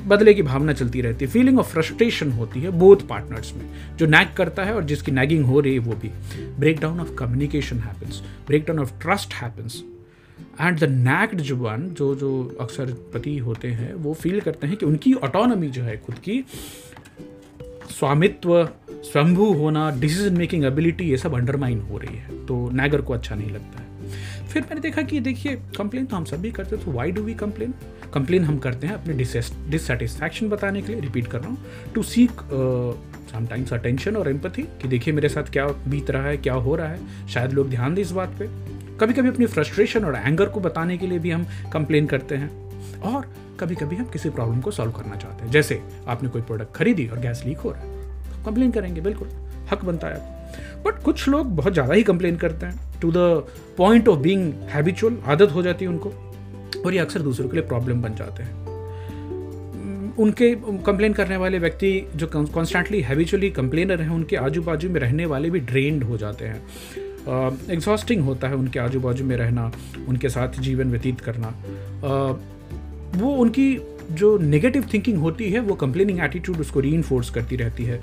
बदले 0.06 0.34
की 0.34 0.42
भावना 0.42 0.72
चलती 0.72 1.00
रहती 1.00 1.24
है। 1.24 1.30
फीलिंग 1.30 1.58
ऑफ़ 1.58 1.72
फ्रस्ट्रेशन 1.72 2.30
होती 2.32 2.60
है 2.60 2.70
बोथ 2.70 2.96
पार्टनर्स 3.08 3.52
में। 3.54 3.64
जो 3.96 4.06
नैग 4.06 4.32
करता 4.36 4.64
है 4.64 4.74
और 4.74 4.84
जिसकी 4.84 5.12
नैगिंग 5.12 5.44
हो 5.44 5.60
रही 5.60 5.72
है 5.72 5.78
वो 5.78 5.94
भी। 5.94 6.08
Breakdown 6.80 7.00
of 7.00 7.14
communication 7.14 7.78
happens 7.78 8.22
breakdown 8.66 8.78
of 8.78 8.92
trust 9.00 9.34
happens 9.34 9.82
and 10.60 10.78
the 10.78 10.84
नैक्ड 10.84 11.40
जो 11.40 11.56
वन 11.56 11.88
जो 11.88 12.14
जो 12.14 12.58
अक्सर 12.60 12.86
पति 13.14 13.36
होते 13.38 13.68
हैं, 13.68 13.94
वो 13.94 14.14
फील 14.14 14.40
करते 14.40 14.66
हैं 14.66 14.76
कि 14.76 14.86
उनकी 14.86 15.12
ऑटोनॉमी 15.12 15.68
जो 15.68 15.82
है 15.82 15.96
खुद 15.96 16.14
की, 16.18 16.44
स्वामित्व 17.90 18.68
स्वयंभू 18.92 19.52
होना 19.52 19.90
डिसीज़न 19.90 20.36
मेकिंग 20.36 20.64
एबिलिटी 20.64 21.04
ये 21.04 21.16
सब 21.16 21.34
अंडरमाइन 21.34 21.80
हो 21.80 21.98
रही 21.98 22.16
है। 22.16 22.46
तो 22.46 22.70
नैगर 22.70 23.00
को 23.00 23.12
अच्छा 23.12 23.34
नहीं 23.34 23.50
लगता 23.50 23.82
है। 23.82 23.92
फिर 24.48 24.62
मैंने 24.62 24.80
देखा 24.80 25.02
कि 25.02 25.20
देखिए 25.20 25.56
कंप्लेन 25.78 26.06
तो 26.06 26.16
हम 26.16 26.24
सभी 26.24 26.50
करते 26.50 26.76
तो 26.76 26.92
why 26.92 27.10
do 27.10 27.22
we 27.22 27.34
complain 27.34 27.74
complain 28.14 28.44
हम 28.44 28.58
करते 28.58 28.86
हैं 28.86 28.94
अपने 28.94 29.14
डिससेटिस्फैक्शन 29.14 30.48
बताने 30.48 30.82
के 30.82 30.92
लिए 30.92 31.00
रिपीट 31.00 31.26
कर 31.26 31.40
रहा 31.40 31.48
हूँ 31.48 31.92
टू 31.94 32.02
सीक 32.04 32.40
समटाइम्स 33.32 33.72
अटेंशन 33.72 34.16
और 34.16 34.28
एम्पथी 34.28 34.62
कि 34.82 34.88
देखिए 34.88 35.14
मेरे 35.14 35.28
साथ 35.28 35.50
क्या 35.52 35.66
बीत 35.66 36.10
रहा 36.10 36.26
है, 36.26 36.36
क्या 36.38 36.54
हो 36.54 36.74
रहा 36.76 36.88
है, 36.88 37.26
शायद 37.28 37.52
लोग 37.52 37.70
ध्यान 37.70 37.94
दें 37.94 38.02
इस 38.02 38.10
बात 38.12 38.34
पे। 38.38 38.48
कभी 39.00 39.14
कभी 39.14 39.28
अपनी 39.28 39.46
फ्रस्ट्रेशन 39.46 40.04
और 40.04 40.16
एंगर 40.16 40.48
को 40.48 40.60
बताने 40.60 40.96
के 40.98 41.06
लिए 41.06 41.18
भी 41.18 41.30
हम 41.30 41.46
कंप्लेन 41.72 42.06
करते 42.06 42.34
हैं 42.36 42.50
और 43.02 43.26
कभी 43.60 43.74
कभी 43.74 43.96
हम 43.96 44.04
किसी 44.06 44.30
प्रॉब्लम 44.30 44.60
को 44.60 44.70
सॉल्व 44.70 44.92
करना 44.92 45.16
चाहते 45.16 45.44
हैं। 45.44 45.50
जैसे 45.52 45.80
आपने 46.08 46.28
कोई 46.28 46.42
प्रोडक्ट 46.42 46.74
खरीदी 46.76 47.06
और 47.06 47.18
गैस 47.20 47.42
लीक 47.46 47.58
हो 47.58 47.70
रहा 47.70 47.82
है 47.82 47.90
तो 48.28 48.44
कंप्लेन 48.44 48.70
करेंगे, 48.70 49.00
बिल्कुल, 49.00 49.28
हक 49.72 49.84
बनता 49.84 50.08
है 50.08 50.82
बट 50.84 51.02
कुछ 51.02 51.28
लोग 51.28 51.54
बहुत 51.56 51.72
ज़्यादा 51.72 51.94
ही 51.94 52.02
कंप्लेन 52.02 52.36
करते 52.36 52.66
हैं 52.66 53.00
to 53.00 53.10
the 53.12 53.16
point 53.76 54.08
of 54.08 54.18
being 54.20 54.52
habitual 54.70 55.18
आदत 55.26 55.52
हो 55.54 55.62
जाती 55.62 55.84
है 55.84 55.90
उनको। 55.90 56.12
और 56.86 56.94
ये 56.94 57.00
अक्सर 57.00 57.20
दूसरों 57.20 57.48
के 57.48 57.56
लिए 57.56 57.66
प्रॉब्लम 57.66 58.02
बन 58.02 58.14
जाते 58.14 58.42
हैं। 58.42 58.62
उनके 60.18 60.54
कंप्लेन 60.54 61.12
करने 61.12 61.36
वाले 61.36 61.58
व्यक्ति 61.58 62.08
जो 62.16 62.26
कॉन्स्टेंटली 62.26 63.00
हैबिचुअली 63.00 63.50
कंप्लेनर 63.50 64.00
हैं 64.00 64.10
उनके 64.10 64.36
आजू 64.36 64.62
बाजू 64.62 64.90
में 64.90 65.00
रहने 65.00 65.26
वाले 65.26 65.50
भी 65.50 65.60
ड्रेन्ड 65.60 66.04
हो 66.04 66.16
जाते 66.16 66.44
हैं। 66.44 66.62
एग्जॉस्टिंग 67.70 68.20
uh, 68.20 68.26
होता 68.26 68.48
है 68.48 68.54
उनके 68.54 68.78
आजू 68.78 69.00
बाजू 69.00 69.24
में 69.24 69.36
रहना 69.36 69.72
उनके 70.08 70.28
साथ 70.28 70.60
जीवन 70.60 70.90
व्यतीत 70.90 71.20
करना। 71.20 71.62
uh, 72.00 72.38
वो 73.16 73.30
उनकी 73.30 73.80
जो 74.12 74.38
नेगेटिव 74.38 74.84
थिंकिंग 74.94 75.18
होती 75.18 75.50
है 75.50 75.60
वो 75.60 75.74
कंप्लेनिंग 75.74 76.20
एटीट्यूड 76.20 76.58
उसको 76.58 76.80
री 76.80 77.02
करती 77.10 77.56
रहती 77.56 77.84
है। 77.84 78.02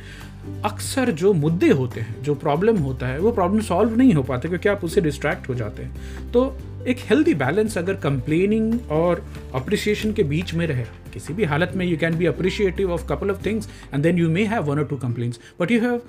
अक्सर 0.66 1.12
जो 1.12 1.34
मुद्दे 1.34 1.70
होते 1.70 2.00
हैं, 2.00 2.22
जो 2.24 2.36
प्रॉब्लम 2.36 2.78
होता 2.78 3.08
है, 3.08 3.20
वो 3.20 3.32
प्रॉब्लम 3.32 3.62
सॉल्व 3.62 3.96
नहीं 3.98 4.14
हो 4.14 4.24
पाते 4.24 4.48
क्योंकि 4.48 4.70
आप 4.70 4.84
उससे 4.84 5.02
डिस्ट्रैक्ट 5.02 5.50
हो 5.50 5.56
जाते 5.56 5.84
हैं। 5.84 6.32
तो 6.32 6.58
एक 6.88 6.98
हेल्दी 7.00 7.34
बैलेंस 7.34 7.78
अगर 7.78 7.96
कंप्लेनिंग 7.96 8.92
और 8.92 9.24
अप्रिसिएशन 9.56 10.14
के 10.14 10.24
बीच 10.24 10.54
में 10.54 10.66
रहे, 10.68 10.84
किसी 11.14 11.34
भी 11.34 11.44
हालत 11.44 11.72
में 11.76 11.86
you 11.86 11.98
can 11.98 12.18
be 12.18 12.26
appreciative 12.26 12.92
of 12.92 13.08
couple 13.08 13.32
of 13.32 13.46
things 13.46 13.70
and 13.94 14.04
then 14.04 14.18
you 14.18 14.30
may 14.30 14.46
have 14.46 14.64
one 14.64 14.80
or 14.80 14.86
two 14.86 14.98
complaints 14.98 15.40
but 15.62 15.72
you 15.72 15.82
have 15.82 16.02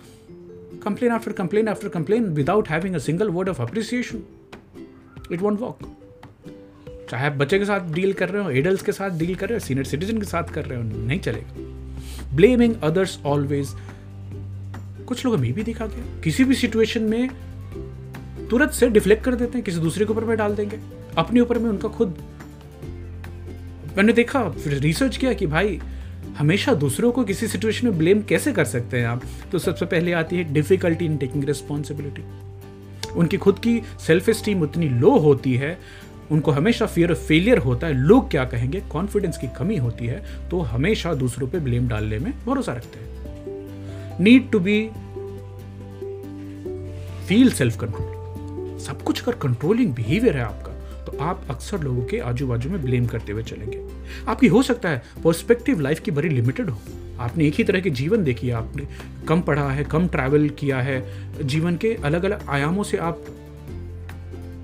complain 0.84 1.12
after 1.12 1.32
complain 1.32 1.68
after 1.68 1.88
complain 1.88 2.24
without 2.34 2.68
having 2.68 2.94
a 2.94 2.98
single 2.98 3.28
word 3.28 3.48
of 3.48 3.62
appreciation 3.62 4.22
it 5.32 5.40
won't 5.42 5.60
work 5.60 5.78
चाहे 7.10 7.26
आप 7.26 7.32
बच्चे 7.32 7.58
के 7.58 7.64
साथ 7.64 7.92
deal 7.92 8.12
कर 8.12 8.28
रहे 8.28 8.42
हो 8.44 8.50
adult 8.50 8.84
के 8.86 8.92
साथ 8.92 9.18
डील 9.18 9.34
कर 9.34 9.48
रहे 9.48 9.58
हो 9.58 9.64
सीनियर 9.66 9.86
सिटीजन 9.86 10.18
के 10.18 10.24
साथ 10.24 10.52
कर 10.54 10.64
रहे 10.64 10.78
हो, 10.78 10.84
नहीं 10.84 11.20
चलेगा। 11.20 12.36
ब्लेमिंग 12.36 12.74
अदर्स 12.82 13.18
ऑलवेज 13.26 13.68
कुछ 15.10 15.24
लोग 15.24 15.34
हमें 15.34 15.52
भी 15.52 15.62
देखा 15.62 15.86
गया 15.86 16.20
किसी 16.20 16.44
भी 16.44 16.54
सिचुएशन 16.54 17.02
में 17.02 17.28
तुरंत 18.50 18.70
से 18.70 18.88
डिफ्लेक्ट 18.88 19.24
कर 19.24 19.34
देते 19.34 19.58
हैं, 19.58 19.64
किसी 19.64 19.78
दूसरे 19.78 20.04
के 20.04 20.12
ऊपर 20.12 20.24
में 20.24 20.36
डाल 20.36 20.54
देंगे। 20.54 20.78
अपने 21.18 21.40
ऊपर 21.40 21.58
में 21.58 21.70
उनका 21.70 21.88
खुद। 21.88 22.16
मैंने 23.96 24.12
देखा, 24.12 24.48
फिर 24.50 24.78
रिसर्च 24.78 25.16
किया 25.16 25.32
कि 25.32 25.46
भाई, 25.46 25.80
हमेशा 26.38 26.74
दूसरों 26.74 27.10
को 27.12 27.24
किसी 27.24 27.48
सिचुएशन 27.48 27.86
में 27.86 27.98
ब्लेम 27.98 28.22
कैसे 28.22 28.52
कर 28.52 28.64
सकते 28.64 28.98
हैं 28.98 29.06
आप? 29.06 29.22
तो 29.52 29.58
सबसे 29.58 29.86
पहले 29.86 30.12
आती 30.12 30.36
है 30.36 30.52
डिफिकल्टी 30.52 31.04
इन 31.04 31.16
टेकिंग 31.16 31.44
रिस्पॉन्सिबिलिटी 31.44 32.24
उनकी 33.10 33.36
खुद 33.36 33.58
की 33.58 33.80
सेल्फ 34.00 34.30
स्टीम 34.30 34.62
उतनी 34.62 34.88
लो 34.88 35.16
होती 35.18 35.54
है, 35.54 35.78
उनको 36.30 36.50
हमेशा 36.50 36.86
फियर 36.86 37.10
ऑफ़ 37.10 37.18
फेलियर 37.18 37.58
होता 37.58 37.86
है। 37.86 37.92
लोग 37.92 38.30
क्या 38.30 38.44
कहेंगे? 38.44 38.80
कॉन्फिडेंस 38.90 39.38
की 39.38 39.48
कमी 39.58 39.76
होती 39.76 40.06
है 40.06 40.48
तो 40.50 40.60
हमेशा 40.60 41.14
दूसरों 41.14 41.48
पे 41.48 41.58
ब्लेम 41.58 41.88
डालने 41.88 42.18
में 42.18 42.32
भरोसा 42.46 42.72
रखते 42.72 42.98
हैं। 42.98 43.19
Need 44.20 44.50
to 44.50 44.58
be 44.60 44.78
feel 47.28 47.50
self 47.52 47.78
control 47.80 48.78
सब 48.78 49.02
कुछ 49.02 49.22
अगर 49.22 49.38
कंट्रोलिंग 49.38 49.92
बिहेवियर 49.94 50.36
है 50.36 50.42
आपका 50.44 50.72
तो 51.04 51.16
आप 51.20 51.46
अक्सर 51.50 51.80
लोगों 51.80 52.04
के 52.04 52.18
आजू 52.20 52.46
बाजू 52.46 52.70
में 52.70 52.82
ब्लेम 52.82 53.06
करते 53.06 53.32
हुए 53.32 53.42
चलेंगे। 53.42 53.80
आपकी 54.28 54.46
हो 54.46 54.62
सकता 54.62 54.88
है 54.88 55.02
पर्सपेक्टिव 55.24 55.80
लाइफ 55.80 56.00
की 56.00 56.10
बड़ी 56.10 56.28
लिमिटेड 56.28 56.70
हो। 56.70 56.78
आपने 57.20 57.46
एक 57.46 57.54
ही 57.54 57.64
तरह 57.64 57.80
के 57.80 57.90
जीवन 57.92 58.24
देखी 58.24 58.46
है, 58.46 58.54
आपने 58.54 58.86
कम 59.28 59.40
पढ़ा 59.42 59.68
है, 59.70 59.84
कम 59.86 60.08
ट्रैवल 60.08 60.48
किया 60.50 60.80
है, 60.80 61.02
जीवन 61.44 61.76
के 61.76 61.94
अलग 61.94 62.24
अलग 62.24 62.48
आयामों 62.48 62.82
से 62.84 62.96
आप 62.98 63.24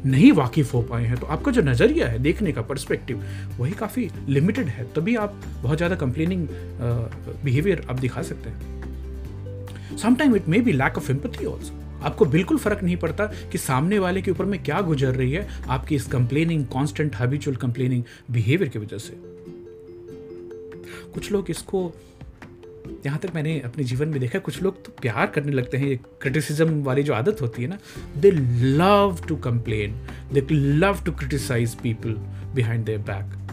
नहीं 0.06 0.32
वाकिफ 0.34 0.72
हो 0.75 0.82
पाए 0.82 1.04
हैं 1.04 1.16
तो 1.16 1.26
आपका 1.26 1.52
जो 1.52 1.62
नज़रिया 1.62 2.08
है, 2.08 2.18
देखने 2.18 2.52
का 2.52 2.62
पर्सपेक्टिव 2.62 3.25
वही 3.58 3.72
काफ़ी 3.75 4.08
लिमिटेड 4.28 4.68
है। 4.68 4.92
तभी 4.94 5.16
आप 5.16 5.40
बहुत 5.62 5.76
ज़्यादा 5.76 5.96
कंप्लेनिंग 5.96 6.48
बिहेवियर 7.44 7.86
आप 7.90 8.00
दिखा 8.00 8.22
सकते 8.25 8.50
हैं। 8.50 8.75
Sometime 10.02 10.37
it 10.37 10.49
may 10.49 10.61
be 10.61 10.73
lack 10.73 10.99
of 10.99 11.11
empathy 11.12 11.45
also 11.45 11.83
आपको 12.05 12.25
बिल्कुल 12.25 12.59
फ़र्क 12.59 12.83
नहीं 12.83 12.97
पड़ता 12.97 13.26
कि 13.52 13.59
सामने 13.59 13.99
वाले 13.99 14.23
के 14.23 14.31
ऊपर 14.31 14.45
में 14.45 14.62
क्या 14.62 14.81
गुजर 14.81 15.14
रही 15.14 15.33
है 15.33 15.49
आपकी 15.69 15.95
इस 15.95 16.07
complaining 16.07 16.66
constant 16.66 17.14
habitual 17.16 17.57
complaining 17.57 18.02
behaviour 18.31 18.71
की 18.71 18.78
वजह 18.78 18.99
से। 18.99 19.14
कुछ 21.14 21.31
लोग 21.33 21.50
इसको, 21.50 21.93
यहाँ 23.07 23.19
तक 23.19 23.35
मैंने 23.35 23.59
अपने 23.61 23.85
जीवन 23.85 24.09
में 24.09 24.21
देखा, 24.21 24.38
कुछ 24.38 24.62
लोग 24.62 24.85
तो 24.85 24.93
प्यार 25.02 25.26
करने 25.26 25.52
लगते 25.52 25.76
हैं, 25.76 25.87
ये 25.87 25.97
क्रिटिसिज्म 26.23 26.83
वाली 26.83 27.02
जो 27.02 27.14
आदत 27.14 27.43
होती 27.43 27.62
है 27.62 27.69
ना 27.69 27.78
they 28.16 28.31
love 28.31 29.19
to 29.28 29.37
complain 29.37 29.99
they 30.33 30.47
love 30.52 31.02
to 31.05 31.12
criticise 31.12 31.75
people 31.75 32.12
behind 32.55 32.85
their 32.85 32.99
back 32.99 33.45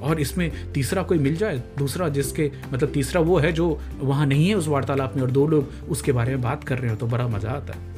और 0.00 0.20
इसमें 0.20 0.50
तीसरा 0.72 1.02
कोई 1.02 1.18
मिल 1.18 1.36
जाए, 1.36 1.62
दूसरा 1.78 2.08
जिसके 2.08 2.50
मतलब 2.72 2.92
तीसरा 2.92 3.20
वो 3.20 3.38
है 3.38 3.52
जो 3.52 3.78
वहाँ 4.00 4.26
नहीं 4.26 4.48
है 4.48 4.54
उस 4.54 4.68
वार्तालाप 4.68 5.16
में 5.16 5.22
और 5.22 5.30
दो 5.30 5.46
लोग 5.46 5.90
उसके 5.90 6.12
बारे 6.12 6.32
में 6.32 6.42
बात 6.42 6.64
कर 6.64 6.78
रहे 6.78 6.90
हो 6.90 6.96
तो 6.96 7.06
बड़ा 7.06 7.28
मज़ा 7.28 7.50
आता 7.50 7.72
है। 7.72 7.88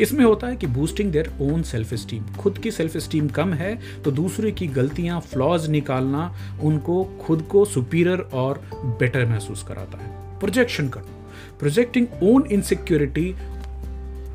इसमें 0.00 0.24
होता 0.24 0.46
है 0.46 0.56
कि 0.56 0.66
boosting 0.66 1.10
their 1.12 1.30
own 1.42 1.62
self 1.62 1.92
esteem 1.94 2.24
खुद 2.34 2.58
की 2.58 2.70
सेल्फ 2.70 2.96
स्टीम 2.96 3.28
कम 3.28 3.52
है 3.54 3.78
तो 4.02 4.10
दूसरे 4.10 4.52
की 4.52 4.66
गलतियाँ 4.68 5.20
फ्लॉज 5.22 5.68
निकालना 5.70 6.34
उनको 6.62 7.02
खुद 7.22 7.42
को 7.42 7.64
सुपीरियर 7.64 8.20
और 8.34 8.62
बेटर 8.74 9.26
महसूस 9.26 9.62
कराता 9.62 9.98
है। 9.98 10.38
प्रोजेक्शन 10.40 10.88
करना 10.88 11.18
प्रोजेक्टिंग 11.58 12.06
ओन 12.22 12.46
इनसिक्योरिटी 12.52 13.34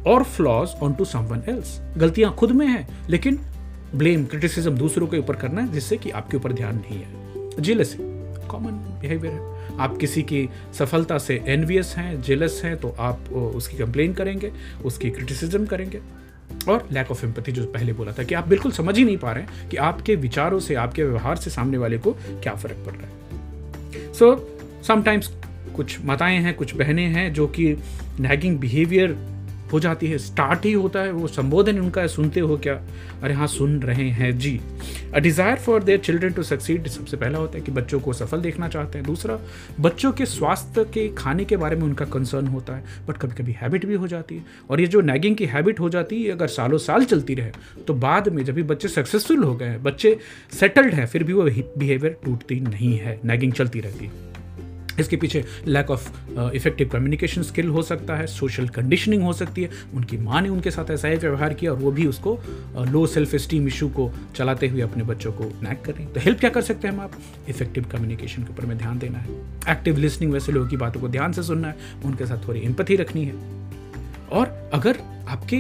और 0.08 0.24
flaws 0.26 0.76
on 0.84 0.94
to 0.94 1.06
someone 1.06 1.44
else 1.50 1.80
गलतियाँ 1.98 2.34
खुद 2.36 2.52
में 2.52 2.66
है, 2.68 2.88
लेकिन 3.10 3.40
ब्लेम 3.96 4.26
क्रिटिसिज्म 4.26 4.72
दूसरों 4.72 5.08
के 5.08 5.18
ऊपर 5.18 5.36
करना 5.36 5.62
है 5.62 5.72
जिससे 5.72 5.98
कि 5.98 6.10
आपके 6.10 6.38
ऊपर 6.38 6.54
ध्यान 6.54 6.76
नहीं 6.76 7.00
है। 7.00 7.62
जेलसी 7.62 7.98
कॉमन 8.48 8.72
बिहेवियर 8.72 9.34
है। 9.34 9.78
आप 9.80 9.98
किसी 9.98 10.22
की 10.22 10.50
सफलता 10.74 11.18
से 11.18 11.44
एनवियस 11.48 11.94
हैं 11.98 12.22
जेलस 12.22 12.62
हैं 12.64 12.78
तो 12.78 12.96
आप 13.00 13.30
उसकी 13.30 13.78
कंप्लेन 13.78 14.14
करेंगे 14.14 14.52
उसकी 14.86 15.10
क्रिटिसिज्म 15.10 15.66
करेंगे। 15.66 16.02
और 16.70 16.88
लैक 16.92 17.12
ऑफ़ 17.12 17.26
एम्पति 17.26 17.52
जो 17.52 17.66
पहले 17.66 17.94
बोला 17.94 18.12
था 18.12 18.24
कि 18.24 18.34
आप 18.34 18.48
बिल्कुल 18.48 18.72
समझ 18.72 18.98
ही 18.98 19.06
नहीं 19.06 19.18
पा 19.18 19.32
रहे 19.32 19.44
हैं 19.44 19.70
कि 19.70 19.78
आपके 19.78 20.16
विचारों 20.16 20.60
से 20.60 20.76
आपके 20.76 21.04
व्यवहार 21.04 21.36
से 21.36 21.50
सामने 21.50 21.78
वाले 21.78 21.98
को 21.98 22.12
क्या 22.14 22.56
फ़र्क 22.56 22.76
पड़ 22.86 22.94
रहा 22.94 23.08
है। 23.08 24.14
सो 24.14 24.32
so, 24.32 24.86
समटाइम्स 24.86 25.32
कुछ 25.76 26.02
माताएँ 26.06 26.38
हैं 26.38 26.54
कुछ 26.54 26.76
बहनें 26.76 27.08
हैं 27.08 27.34
जो 27.34 27.48
कि 27.48 27.76
नैगिंग 28.20 28.60
बिहेवियर 28.60 29.35
हो 29.76 29.80
जाती 29.80 30.08
है 30.08 30.18
स्टार्ट 30.20 30.66
ही 30.66 30.72
होता 30.74 31.00
है, 31.00 31.12
वो 31.12 31.28
संबोधन 31.30 31.80
उनका 31.80 32.02
है, 32.02 32.08
सुनते 32.10 32.40
हो 32.40 32.58
क्या? 32.58 32.74
अरे 33.24 33.34
हाँ 33.34 33.48
सुन 33.50 33.80
रहे 33.82 34.10
हैं, 34.12 34.38
जी। 34.38 34.60
A 35.14 35.20
desire 35.20 35.56
for 35.58 35.84
their 35.84 36.00
children 36.00 36.34
to 36.34 36.44
succeed 36.44 36.88
सबसे 36.88 37.18
पहला 37.18 37.40
होता 37.40 37.58
है 37.58 37.64
कि 37.64 37.72
बच्चों 37.72 38.00
को 38.00 38.14
सफल 38.14 38.42
देखना 38.42 38.68
चाहते 38.68 38.98
हैं। 38.98 39.08
दूसरा, 39.08 39.38
बच्चों 39.80 40.12
के 40.12 40.26
स्वास्थ्य 40.28 40.84
के 40.94 41.08
खाने 41.16 41.46
के 41.46 41.58
बारे 41.58 41.76
में 41.76 41.84
उनका 41.84 42.06
कंसर्न 42.08 42.48
होता 42.48 42.76
है 42.76 42.84
बट 43.08 43.18
कभी 43.18 43.36
कभी 43.36 43.56
हैबिट 43.62 43.86
भी 43.86 43.96
हो 43.96 44.08
जाती 44.08 44.36
है। 44.36 44.46
और 44.70 44.82
ये 44.82 44.88
जो 44.88 45.02
नैगिंग 45.04 45.36
की 45.36 45.46
हैबिट 45.48 45.80
हो 45.80 45.90
जाती 45.90 46.24
है 46.24 46.32
अगर 46.32 46.48
सालों 46.50 46.78
साल 46.80 47.06
चलती 47.06 47.36
रहे 47.36 47.84
तो 47.88 47.94
बाद 47.96 48.30
में 48.30 48.44
जब 48.44 48.54
भी 48.54 48.64
बच्चे 48.66 48.88
सक्सेसफुल 48.90 49.44
हो 49.44 49.56
गए 49.56 49.78
बच्चे 49.80 50.18
सेटल्ड 50.52 50.94
हैं, 50.94 51.06
फिर 51.08 51.24
भी 51.24 51.34
वो 51.34 51.44
बिहेवियर 51.44 52.18
टूटती 52.26 52.60
नहीं 52.62 52.98
है 52.98 53.20
नैगिंग 53.26 53.54
चलती 53.54 53.80
रहती 53.80 54.06
है। 54.06 54.35
इसके 55.00 55.16
पीछे 55.16 55.44
lack 55.68 55.92
of 55.92 56.10
effective 56.56 56.90
communication 56.90 57.44
skill 57.44 57.70
हो 57.70 57.82
सकता 57.82 58.16
है 58.16 58.28
सोशल 58.28 58.68
कंडीशनिंग 58.68 59.24
हो 59.24 59.34
सकती 59.34 59.64
है। 59.64 59.70
उनकी 59.94 60.18
माँ 60.18 60.42
ने 60.42 60.50
उनके 60.50 60.72
साथ 60.72 60.92
ऐसा 60.92 61.08
ही 61.08 61.18
व्यवहार 61.18 61.54
किया 61.54 61.72
और 61.72 61.78
वो 61.78 61.92
भी 61.92 62.06
उसको 62.08 62.38
लो 62.92 63.06
सेल्फ 63.08 63.36
स्टीम 63.36 63.68
इशू 63.68 63.90
को 63.90 64.12
चलाते 64.36 64.68
हुए 64.68 64.82
अपने 64.82 65.04
बच्चों 65.04 65.32
को 65.32 65.52
नैक 65.64 65.82
कर 65.86 65.94
रही 65.94 66.06
तो 66.06 66.20
हेल्प 66.20 66.40
क्या 66.40 66.50
कर 66.50 66.62
सकते 66.62 66.88
हैं 66.88 66.96
हम 66.96 67.02
आप? 67.02 67.12
इफ़ेक्टिव 67.50 67.86
कम्युनिकेशन 67.92 68.44
के 68.44 68.54
ऊपर 68.54 68.66
में 68.66 68.78
ध्यान 68.78 69.00
देना 69.00 69.20
है। 69.20 69.40
एक्टिव 69.70 69.98
लिसनिंग 69.98 70.34
वैसे 70.34 70.52
लोगों 70.52 70.68
की 70.68 70.78
बातों 70.78 71.02
को 71.02 71.08
ध्यान 71.08 71.32
से 71.32 71.44
सुनना 71.44 71.68
है। 71.68 71.76
उनके 72.06 72.26
साथ 72.26 72.48
थोड़ी 72.48 72.62
एम्पथी 72.62 72.96
रखनी 72.96 73.26
है। 73.26 73.34
और 74.32 74.70
अगर 74.74 75.00
आपके 75.30 75.58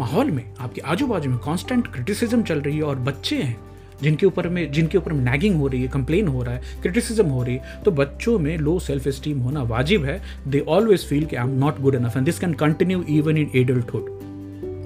माहौल 0.00 0.30
में, 0.30 0.44
आपके 0.60 0.80
आजू 0.80 1.06
बाजू 1.06 1.30
में 1.30 1.38
कॉन्स्टेंट 1.38 1.92
क्रिटिसिज्म 1.92 2.42
चल 2.42 2.60
रही 2.60 2.76
है 2.76 2.82
और 2.82 2.98
बच्चे 2.98 3.36
हैं 3.36 3.56
जिनके 4.02 4.26
ऊपर 4.26 4.48
में, 4.48 4.70
जिनके 4.72 4.98
ऊपर 4.98 5.12
में 5.12 5.24
नैगिंग 5.24 5.56
हो 5.56 5.66
रही 5.66 5.82
है 5.82 5.88
कंप्लेन 5.88 6.28
हो 6.28 6.42
रहा 6.42 6.54
है 6.54 6.80
क्रिटिसिज्म 6.82 7.26
हो 7.26 7.42
रही 7.42 7.54
है 7.54 7.82
तो 7.84 7.90
बच्चों 7.92 8.38
में 8.38 8.56
लो 8.58 8.78
सेल्फ 8.78 9.08
स्टीम 9.10 9.40
होना 9.40 9.62
वाजिब 9.64 10.04
है। 10.04 10.20
दे 10.48 10.60
ऑलवेज 10.68 11.06
फील 11.06 11.24
कि 11.24 11.36
I 11.36 11.44
am 11.44 11.58
not 11.58 11.80
good 11.80 11.94
enough 11.94 12.16
and 12.16 12.26
this 12.26 12.38
can 12.38 12.52
continue 12.54 13.02
even 13.10 13.36
in 13.36 13.50
adulthood 13.56 14.18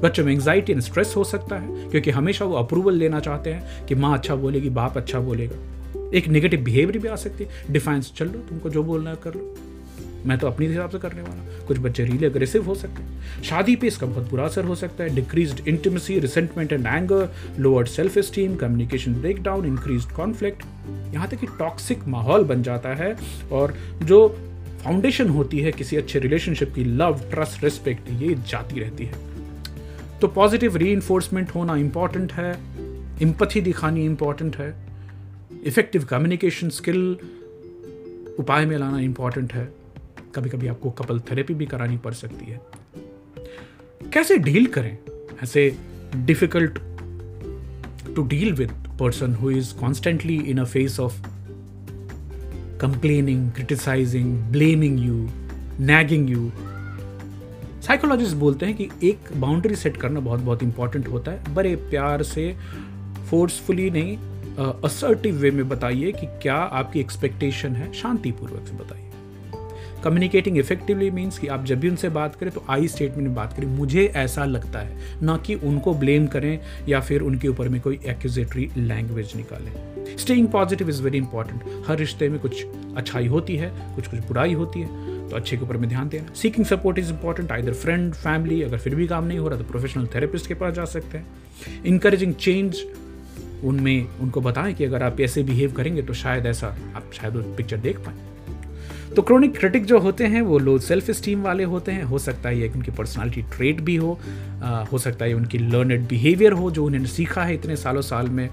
बच्चों 0.03 0.25
में 0.25 0.33
एंगजाइटी 0.33 0.73
एंड 0.73 0.81
स्ट्रेस 0.83 1.13
हो 1.17 1.23
सकता 1.25 1.57
है, 1.57 1.91
क्योंकि 1.91 2.11
हमेशा 2.11 2.45
वो 2.45 2.55
अप्रूवल 2.57 2.95
लेना 2.95 3.21
चाहते 3.21 3.53
हैं 3.53 3.87
कि 3.87 3.95
माँ 3.95 4.13
अच्छा 4.15 4.35
बोलेगी, 4.37 4.71
बाप 4.71 4.97
अच्छा 4.97 5.21
बोलेगा। 5.21 6.11
एक 6.15 6.29
नेगेटिव 6.29 6.61
बिहेवियर 6.65 6.99
भी 6.99 7.09
आ 7.09 7.17
सकती 7.17 7.45
है। 7.45 7.73
डिफाइंस 7.73 8.13
चल 8.17 8.27
लो, 8.27 8.39
तुमको 8.41 8.71
जो 8.71 8.83
बोलना 8.83 9.11
है 9.11 9.17
कर 9.25 9.35
लो। 9.35 9.55
मैं 10.27 10.39
तो 10.39 10.47
अपनी 10.47 10.67
हिसाब 10.67 10.91
से 10.91 10.99
करने 10.99 11.23
वाला 11.23 11.67
कुछ 11.67 11.79
बच्चे 11.79 12.05
रील 12.05 12.31
अग्रेसिव 12.31 12.65
हो 12.65 12.75
सकते 12.75 13.03
हैं। 13.03 13.43
शादी 13.43 13.77
पे 13.77 13.87
इसका 13.87 14.07
बहुत 14.07 14.31
बुरा 14.31 14.45
असर 14.45 14.65
हो 14.65 14.75
सकता 14.75 15.05
है। 15.05 15.15
Decrease 15.15 15.63
intimacy 15.69 16.19
resentment 16.19 16.73
and 16.73 16.87
anger 16.87 17.29
lowered 17.59 17.89
self 17.89 18.19
esteem 18.19 18.57
communication 18.57 19.15
break 19.15 19.43
down 19.43 19.67
increase 19.67 20.05
conflict 20.05 20.63
यहाँ 21.15 21.29
तक 21.29 21.37
कि 21.37 21.47
टॉक्सिक 21.47 22.07
माहौल 22.09 22.45
बन 22.45 22.63
जाता 22.63 22.95
है 22.95 23.17
और 23.53 23.75
जो 24.03 24.29
फाउंडेशन 24.85 25.29
होती 25.29 25.61
है 25.61 25.73
किसी 25.73 25.97
अच्छे 25.97 26.19
रिलेशनशिप 26.19 26.75
की 26.75 26.85
लव 26.85 27.21
ट्रस्ट 27.31 27.65
रिस्पेक्ट 27.65 28.11
ये 28.11 28.35
जाती 28.35 28.81
रहती 28.81 29.05
है। 29.05 29.15
तो 30.21 30.29
पॉजिटिव 30.29 30.77
री 30.77 31.01
होना 31.57 31.77
इंपॉर्टेंट 31.77 32.33
है। 32.33 32.53
इम्पथी 33.23 33.61
दिखानी 33.61 34.05
इंपॉर्टेंट 34.05 34.57
है। 34.57 34.75
इफ़ेक्टिव 35.65 36.05
कम्युनिकेशन 36.05 36.69
स्किल 36.69 37.17
उपाय 38.39 38.67
में 38.67 38.79
लाना 38.79 39.01
इंपॉर्टेंट 39.01 39.53
है। 39.53 39.84
कभी 40.35 40.51
कभी 40.51 40.69
आपको 40.69 40.91
कपल 40.91 41.21
थेरेपी 41.21 41.55
भी 41.55 41.67
करानी 41.67 41.97
पड़ 41.97 42.13
सकती 42.15 42.47
है। 42.47 42.61
कैसे 44.13 44.39
डील 44.39 44.67
करें? 44.67 44.97
ऐसे 45.43 45.77
difficult 46.17 46.79
to 48.17 48.23
deal 48.23 48.53
with 48.53 48.73
person 49.01 49.35
who 49.35 49.51
is 49.51 49.75
constantly 49.75 50.37
in 50.41 50.59
a 50.59 50.65
phase 50.65 51.01
of 51.01 51.23
complaining 52.81 53.51
criticising 53.51 54.39
blaming 54.53 54.99
you 55.01 55.29
nagging 55.81 56.31
you 56.31 56.51
psychologist 57.83 58.37
बोलते 58.37 58.67
हैं 58.67 58.75
कि 58.77 58.89
एक 59.03 59.19
बाउंड्री 59.37 59.77
सेट 59.77 59.97
करना 59.97 60.21
बहुत 60.21 60.41
बहुत 60.41 60.63
इंपॉर्टेंट 60.63 61.09
होता 61.09 61.33
है। 61.33 61.55
बड़े 61.55 61.75
प्यार 61.77 62.23
से 62.23 62.57
फोर्सफुली 63.31 63.91
नहीं 63.91 64.17
असर्टिव 64.85 65.37
वे 65.37 65.51
में 65.51 65.69
बताइए 65.69 66.13
कि 66.13 66.27
क्या 66.43 66.55
आपकी 66.55 67.01
एक्सपेक्टेशन 67.01 67.73
है? 67.73 67.93
शांतिपूर्वक 67.93 68.67
से 68.67 68.75
बताइए। 68.75 69.11
कम्युनिकेटिंग 70.05 70.59
इफेक्टिवली 70.59 71.11
मीन्स 71.11 71.39
कि 71.39 71.47
आप 71.47 71.65
जब 71.65 71.81
भी 71.81 71.89
उनसे 71.89 72.09
बात 72.11 72.35
करें 72.35 72.53
तो 72.53 72.65
आई 72.71 72.89
स्टेटमेंट 72.89 73.23
में 73.23 73.35
बात 73.35 73.53
करें। 73.53 73.67
मुझे 73.69 74.05
ऐसा 74.17 74.45
लगता 74.45 74.79
है, 74.79 74.99
ना 75.23 75.37
कि 75.37 75.55
उनको 75.55 75.95
ब्लेम 75.95 76.27
करें 76.27 76.59
या 76.89 77.01
फिर 77.01 77.21
उनके 77.21 77.49
ऊपर 77.49 77.69
में 77.69 77.81
कोई 77.81 77.99
एक्यूजेटरी 78.07 78.71
लैंग्वेज 78.77 79.33
निकालें। 79.37 80.17
Staying 80.19 80.49
positive 80.49 80.89
is 80.89 81.03
very 81.03 81.19
important 81.19 81.63
हर 81.87 81.99
रिश्ते 81.99 82.29
में 82.29 82.39
कुछ 82.41 82.65
अच्छाई 82.97 83.27
होती 83.27 83.57
है, 83.57 83.71
कुछ 83.95 84.09
कुछ 84.09 84.21
बुराई 84.21 84.53
होती 84.53 84.81
है 84.81 85.29
तो 85.29 85.37
अच्छे 85.37 85.57
के 85.57 85.63
ऊपर 85.63 85.77
में 85.77 85.89
ध्यान 85.89 86.09
देना। 86.09 86.35
Seeking 86.35 86.67
support 86.67 86.99
is 86.99 87.11
important 87.13 87.53
either 87.53 87.75
friend 87.75 88.13
family 88.15 88.63
अगर 88.63 88.79
फिर 88.79 88.95
भी 88.95 89.07
काम 89.07 89.25
नहीं 89.25 89.39
हो 89.39 89.49
रहा 89.49 89.59
तो 89.59 89.65
प्रोफेशनल 89.65 90.07
थेरेपिस्ट 90.15 90.47
के 90.47 90.55
पास 90.55 90.75
जा 90.75 90.85
सकते 90.87 91.19
हैं। 91.19 91.83
इंकरेजिंग 91.85 92.35
चेंज 92.35 92.85
उनमें 93.65 94.19
उनको 94.21 94.41
बताएँ 94.41 94.75
कि 94.75 94.85
अगर 94.85 95.03
आप 95.03 95.21
ऐसे 95.21 95.43
बिहेव 95.43 95.73
करेंगे 95.73 96.03
तो 96.03 96.15
शायद 96.15 96.47
ऐसा, 96.47 96.77
आप 96.97 97.11
शायद 97.15 97.55
पिक्चर 97.57 97.77
देख 97.79 97.99
पाएँ। 97.99 98.34
तो 99.17 99.23
क्रोनिक 99.23 99.57
क्रिटिक 99.59 99.85
जो 99.85 99.99
होते 99.99 100.25
हैं 100.25 100.41
वो 100.43 100.59
लो 100.59 100.79
सेल्फ 100.79 101.11
स्टीम 101.11 101.43
वाले 101.43 101.65
होते 101.65 101.93
हैं। 101.93 102.03
हो 102.03 102.19
सकता 102.19 102.49
है 102.49 102.59
ये 102.61 102.69
उनकी 102.69 102.91
पर्सनालिटी 102.91 103.43
ट्रेट 103.57 103.81
भी 103.81 103.97
हो 103.97 104.19
आ, 104.63 104.85
हो 104.85 104.99
सकता 104.99 105.25
है 105.25 105.35
उनकी 105.35 105.59
लर्नड 105.59 106.09
बिहेवियर 106.09 106.53
हो 106.53 106.71
जो 106.71 106.85
उन्होंने 106.85 107.09
सीखा 107.09 107.45
है 107.45 107.55
इतने 107.55 107.77
सालों 107.77 108.03
साल 108.03 108.29
में। 108.29 108.49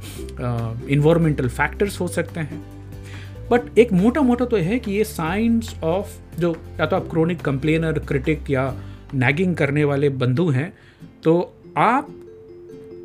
इन्वायरमेंटल 0.87 1.49
फैक्टर्स 1.49 1.99
हो 2.01 2.07
सकते 2.07 2.39
हैं। 2.39 2.61
बट 3.51 3.77
एक 3.79 3.93
मोटा 3.93 4.21
मोटा 4.21 4.45
तो 4.45 4.57
है 4.57 4.79
कि 4.79 4.91
ये 4.91 5.03
साइंस 5.03 5.75
ऑफ़ 5.83 6.17
जो 6.39 6.55
या 6.79 6.85
तो 6.85 6.95
आप 6.95 7.09
क्रोनिक 7.09 7.41
कंप्लेनर 7.41 7.99
क्रिटिक 7.99 8.49
या 8.49 8.73
नैगिंग 9.13 9.55
करने 9.55 9.83
वाले 9.83 10.09
बंधु 10.09 10.49
हैं 10.49 10.73
तो 11.23 11.33
आप 11.77 12.07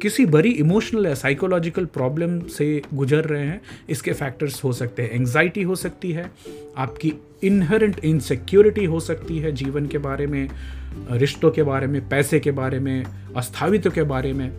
किसी 0.03 0.27
बड़ी 0.27 0.51
इमोशनल 0.51 1.07
या 1.07 1.15
साइकोलॉजिकल 1.15 1.85
प्रॉब्लम 1.85 2.41
से 2.41 2.83
गुजर 2.95 3.25
रहे 3.25 3.47
हैं, 3.47 3.61
इसके 3.89 4.13
फैक्टर्स 4.13 4.65
हो 4.65 4.73
सकते 4.73 5.03
हैं। 5.03 5.11
एंग्जाइटी 5.11 5.63
हो 5.63 5.77
सकती 5.77 6.13
है, 6.13 6.31
आपकी 6.77 7.13
इनहरेंट 7.45 7.99
इनसिक्योरिटी 8.05 8.85
हो 8.85 9.01
सकती 9.01 9.39
है 9.39 9.53
जीवन 9.53 9.87
के 9.87 9.99
बारे 9.99 10.27
में, 10.27 10.49
रिश्तों 11.11 11.51
के 11.51 11.63
बारे 11.63 11.87
में, 11.87 12.09
पैसे 12.09 12.41
के 12.41 12.51
बारे 12.51 12.79
में 12.79 13.05
अस्थावित्व 13.37 13.91
के 13.91 14.03
बारे 14.03 14.33
में, 14.33 14.53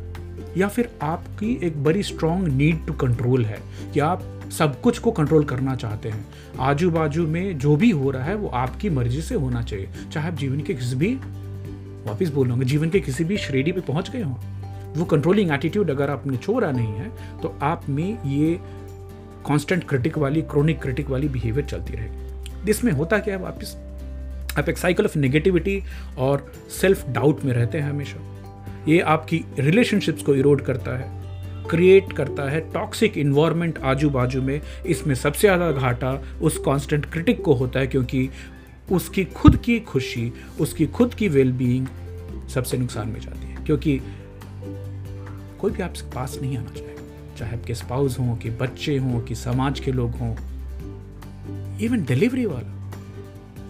या 0.57 0.67
फिर 0.67 0.89
आपकी 1.01 1.59
एक 1.63 1.83
बड़ी 1.83 2.03
स्ट्रॉन्ग 2.03 2.47
नीड 2.47 2.85
टू 2.87 2.93
कंट्रोल 2.93 3.45
है, 3.45 3.59
कि 3.93 3.99
आप 3.99 4.41
सब 4.51 4.81
कुछ 4.81 4.99
को 4.99 5.11
कंट्रोल 5.11 5.43
करना 5.43 5.75
चाहते 5.75 6.09
हैं। 6.09 6.25
आजू 6.59 6.91
बाजू 6.91 7.27
में 7.27 7.57
जो 7.57 7.75
भी 7.75 7.89
हो 7.89 8.11
रहा 8.11 8.23
है, 8.23 8.35
वो 8.35 8.47
आपकी 8.47 8.89
मर्ज़ी 8.89 9.21
से 9.21 9.35
होना 9.35 9.61
चाहिए। 9.61 9.89
चाहे 10.11 10.27
आप 10.27 10.35
जीवन 10.35 10.61
के 10.61 10.73
किसी 10.73 10.95
भी, 10.95 11.13
वापिस 12.05 12.29
बोलूँगा 12.29 12.63
जीवन 12.63 12.89
के 12.89 12.99
किसी 12.99 13.23
भी 13.23 13.37
श्रेणी 13.37 13.71
पे 13.71 13.81
पहुँच 13.81 14.09
गए 14.09 14.21
हों। 14.21 14.56
वो 14.95 15.05
कंट्रोलिंग 15.05 15.51
एटीट्यूड 15.51 15.91
अगर 15.91 16.09
आपने 16.09 16.37
छोड़ा 16.37 16.71
नहीं 16.71 16.93
है 16.93 17.39
तो 17.41 17.55
आप 17.61 17.89
में 17.89 18.23
ये 18.25 18.59
कांस्टेंट 19.47 19.87
क्रिटिक 19.89 20.17
वाली 20.17 20.41
क्रोनिक 20.41 20.81
क्रिटिक 20.81 21.09
वाली 21.09 21.27
बिहेवियर 21.29 21.65
चलती 21.65 21.93
रहेगी 21.93 22.69
इसमें 22.71 22.91
होता 22.91 23.19
क्या 23.19 23.35
है 23.35 23.41
वापस 23.41 23.75
आप 24.59 24.69
एक 24.69 24.77
साइकिल 24.77 25.05
ऑफ़ 25.05 25.17
नेगेटिविटी 25.19 25.81
और 26.17 26.51
सेल्फ 26.81 27.07
डाउट 27.09 27.43
में 27.43 27.53
रहते 27.53 27.77
हैं 27.77 27.89
हमेशा। 27.89 28.19
ये 28.87 28.99
आपकी 28.99 29.43
रिलेशनशिप्स 29.59 30.23
को 30.23 30.35
इरोड 30.35 30.61
करता 30.61 30.97
है 30.97 31.15
क्रिएट 31.69 32.13
करता 32.13 32.49
है 32.49 32.59
टॉक्सिक 32.73 33.17
इन्वायरमेंट 33.17 33.79
आजू 33.83 34.09
बाजू 34.09 34.41
में, 34.41 34.61
इसमें 34.85 35.15
सबसे 35.15 35.47
ज़्यादा 35.47 35.71
घाटा 35.71 36.11
उस 36.41 36.57
कांस्टेंट 36.57 37.05
क्रिटिक 37.05 37.41
को 37.41 37.53
होता 37.53 37.79
है, 37.79 37.87
क्योंकि 37.87 38.29
उसकी 38.91 39.25
खुद 39.25 39.57
की 39.57 39.79
खुशी, 39.79 40.31
उसकी 40.59 40.85
खुद 40.87 41.13
की 41.13 41.27
वेलबींग 41.27 41.87
सबसे 42.49 42.77
नुकसान 42.77 43.07
में 43.07 43.19
जाती 43.19 43.47
है। 43.47 43.65
क्योंकि 43.65 43.99
कोई 45.61 45.71
भी 45.71 45.83
आपके 45.83 46.09
पास 46.11 46.37
नहीं 46.41 46.57
आना 46.57 46.69
चाहेगा 46.69 47.35
चाहे 47.37 47.57
आपके 47.57 47.75
स्पाउस 47.75 48.19
हों, 48.19 48.35
कि 48.37 48.49
बच्चे 48.51 48.97
हों, 48.97 49.19
कि 49.21 49.35
समाज 49.35 49.79
के 49.79 49.91
लोग 49.91 50.11
हों 50.11 50.35
इवन 51.77 52.03
डिलीवरी 52.05 52.45
वाला 52.45 52.75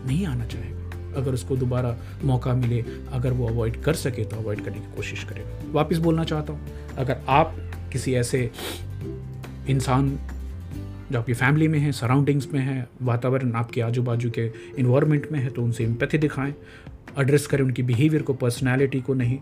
नहीं 0.08 0.25
आना 0.25 0.46
चाहेगा 0.46 0.75
अगर 1.17 1.34
उसको 1.34 1.56
दोबारा 1.58 1.96
मौका 2.24 2.53
मिले, 2.53 2.84
अगर 3.12 3.32
वो 3.32 3.48
अवॉइड 3.48 3.82
कर 3.84 3.94
सके 3.96 4.24
तो 4.24 4.38
अवॉइड 4.38 4.63
करने 4.65 4.79
की 4.79 4.96
कोशिश 4.96 5.24
करेगा। 5.24 5.72
वापस 5.72 5.98
बोलना 5.98 6.24
चाहता 6.24 6.53
हूँ, 6.53 6.96
अगर 6.98 7.22
आप 7.29 7.56
किसी 7.94 8.13
ऐसे 8.15 8.50
इंसान, 9.70 10.17
जो 11.12 11.20
आपकी 11.20 11.34
फैमिली 11.34 11.67
में 11.67 11.79
है 11.79 11.91
सराउंडिंग्स 11.91 12.48
में 12.53 12.60
है, 12.60 12.88
वातावरण 13.01 13.53
आपके 13.56 13.82
आजू 13.82 14.01
बाजू 14.03 14.29
के 14.29 14.50
इन्वायरमेंट 14.79 15.27
में 15.32 15.39
है 15.39 15.50
तो 15.50 15.63
उनसे 15.63 15.84
इम्पैथी 15.84 16.17
दिखाएँ 16.17 16.53
एड्रेस 17.20 17.48
करें 17.48 17.63
उनकी 17.63 17.84
बिहेवियर 17.84 18.24
को 18.24 18.34
पर्सनैलिटी 18.34 19.01
को 19.01 19.13
नहीं। 19.13 19.39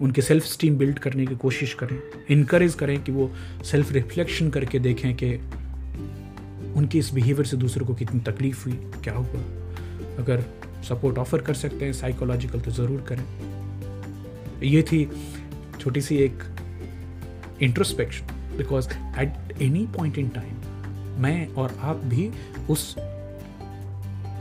उनके 0.00 0.22
सेल्फ 0.22 0.44
स्टीम 0.44 0.76
बिल्ड 0.78 0.98
करने 0.98 1.26
की 1.26 1.36
कोशिश 1.36 1.74
करें। 1.74 1.98
इनक्रेज 2.30 2.74
करें 2.74 3.02
कि 3.04 3.12
वो 3.12 3.30
सेल्फ 3.64 3.92
रिफ्लेक्शन 3.92 4.50
करके 4.50 4.78
देखें 4.78 5.14
कि 5.14 5.34
उनकी 6.76 6.98
इस 6.98 7.12
बिहेवियर 7.14 7.46
से 7.46 7.56
दूसरों 7.56 7.86
को 7.86 7.94
कितनी 7.94 8.20
तकलीफ़ 8.20 8.64
हुई, 8.64 8.78
क्या 9.04 9.14
हुआ। 9.14 9.40
अगर 10.18 10.44
सपोर्ट 10.88 11.18
ऑफ़र 11.18 11.42
कर 11.42 11.54
सकते 11.54 11.84
हैं 11.84 11.92
साइकोलॉजिकल 11.92 12.60
तो 12.60 12.70
ज़रूर 12.70 13.00
करें। 13.08 13.24
ये 14.62 14.82
थी 14.82 15.08
छोटी 15.80 16.00
सी 16.00 16.16
एक 16.16 16.42
introspection 17.62 18.56
because 18.56 18.88
at 19.20 19.60
any 19.62 19.86
point 19.96 20.18
in 20.18 20.28
time 20.28 21.22
मैं 21.22 21.48
और 21.54 21.76
आप 21.80 21.96
भी 22.04 22.30
उस 22.70 22.94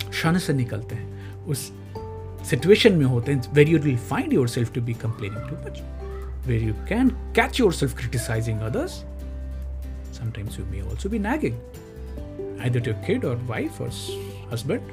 क्षण 0.10 0.38
से 0.38 0.54
निकलते 0.54 0.96
हैं, 0.96 1.46
उस 1.46 1.72
सिचुएशन 2.50 2.94
में 2.94 3.06
होते 3.06 3.32
हैं 3.32 3.54
where 3.54 3.70
you 3.70 3.80
will 3.80 3.98
find 4.10 4.34
yourself 4.48 4.74
to 4.74 4.82
be 4.82 4.94
complaining 5.04 5.50
too 5.50 5.56
much 5.66 6.48
where 6.48 6.64
you 6.64 6.74
can 6.90 7.10
catch 7.36 7.60
yourself 7.74 7.98
criticising 7.98 8.60
others 8.72 9.04
sometimes 10.14 10.56
you 10.58 10.64
may 10.70 10.80
also 10.92 11.10
be 11.12 11.20
nagging, 11.24 11.58
either 12.64 12.80
to 12.86 12.92
your 12.92 12.96
kid 13.04 13.26
or 13.28 13.36
wife 13.50 13.78
or 13.84 13.90
husband. 14.54 14.90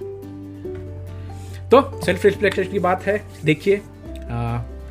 तो 1.70 1.80
self 2.04 2.24
reflection 2.24 2.64
की 2.72 2.78
बात 2.78 3.06
है। 3.06 3.16
देखिए 3.44 3.80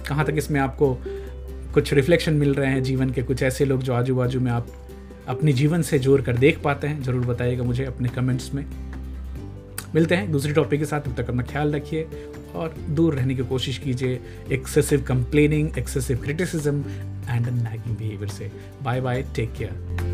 कहाँ 0.08 0.26
तक 0.26 0.36
इसमें 0.38 0.60
आपको 0.62 0.88
कुछ 1.74 1.94
रिफ्लेक्शन 1.94 2.34
मिल 2.34 2.54
रहे 2.54 2.72
हैं 2.72 2.82
जीवन 2.84 3.10
के 3.10 3.24
कुछ 3.24 3.44
ऐसे 3.44 3.66
लोग 3.66 3.84
जो 3.84 3.94
आजू 3.94 4.16
बाजू 4.16 4.40
में 4.40 4.52
आप 4.52 4.68
अपने 5.28 5.54
जीवन 5.54 5.82
से 5.82 6.00
जोड़ 6.00 6.22
कर 6.22 6.38
देख 6.38 6.62
पाते 6.64 6.88
हैं। 6.88 7.02
ज़रूर 7.04 7.26
बताइएगा 7.26 7.64
मुझे 7.64 7.86
अपने 7.86 8.10
कमेंट्स 8.16 8.54
में। 8.54 8.66
मिलते 9.96 10.16
हैं 10.16 10.32
दूसरे 10.32 10.54
टॉपिक 10.54 10.80
के 10.80 10.86
साथ। 10.86 11.02
तब 11.02 11.16
तक 11.18 11.30
अपना 11.30 11.44
ख्याल 11.52 11.76
रखिए। 11.76 12.08
और 12.56 12.76
दूर 12.90 13.16
रहने 13.16 13.36
की 13.36 13.44
कोशिश 13.44 13.78
कीजिए। 13.78 14.20
Excessive 14.52 15.04
complaining 15.04 15.78
excessive 15.78 16.18
criticism 16.18 16.84
and 17.30 17.48
nagging 17.48 17.96
behaviour 17.98 18.30
से। 18.30 18.52
Bye 18.84 19.02
bye 19.02 19.24
take 19.36 19.54
care 19.54 20.05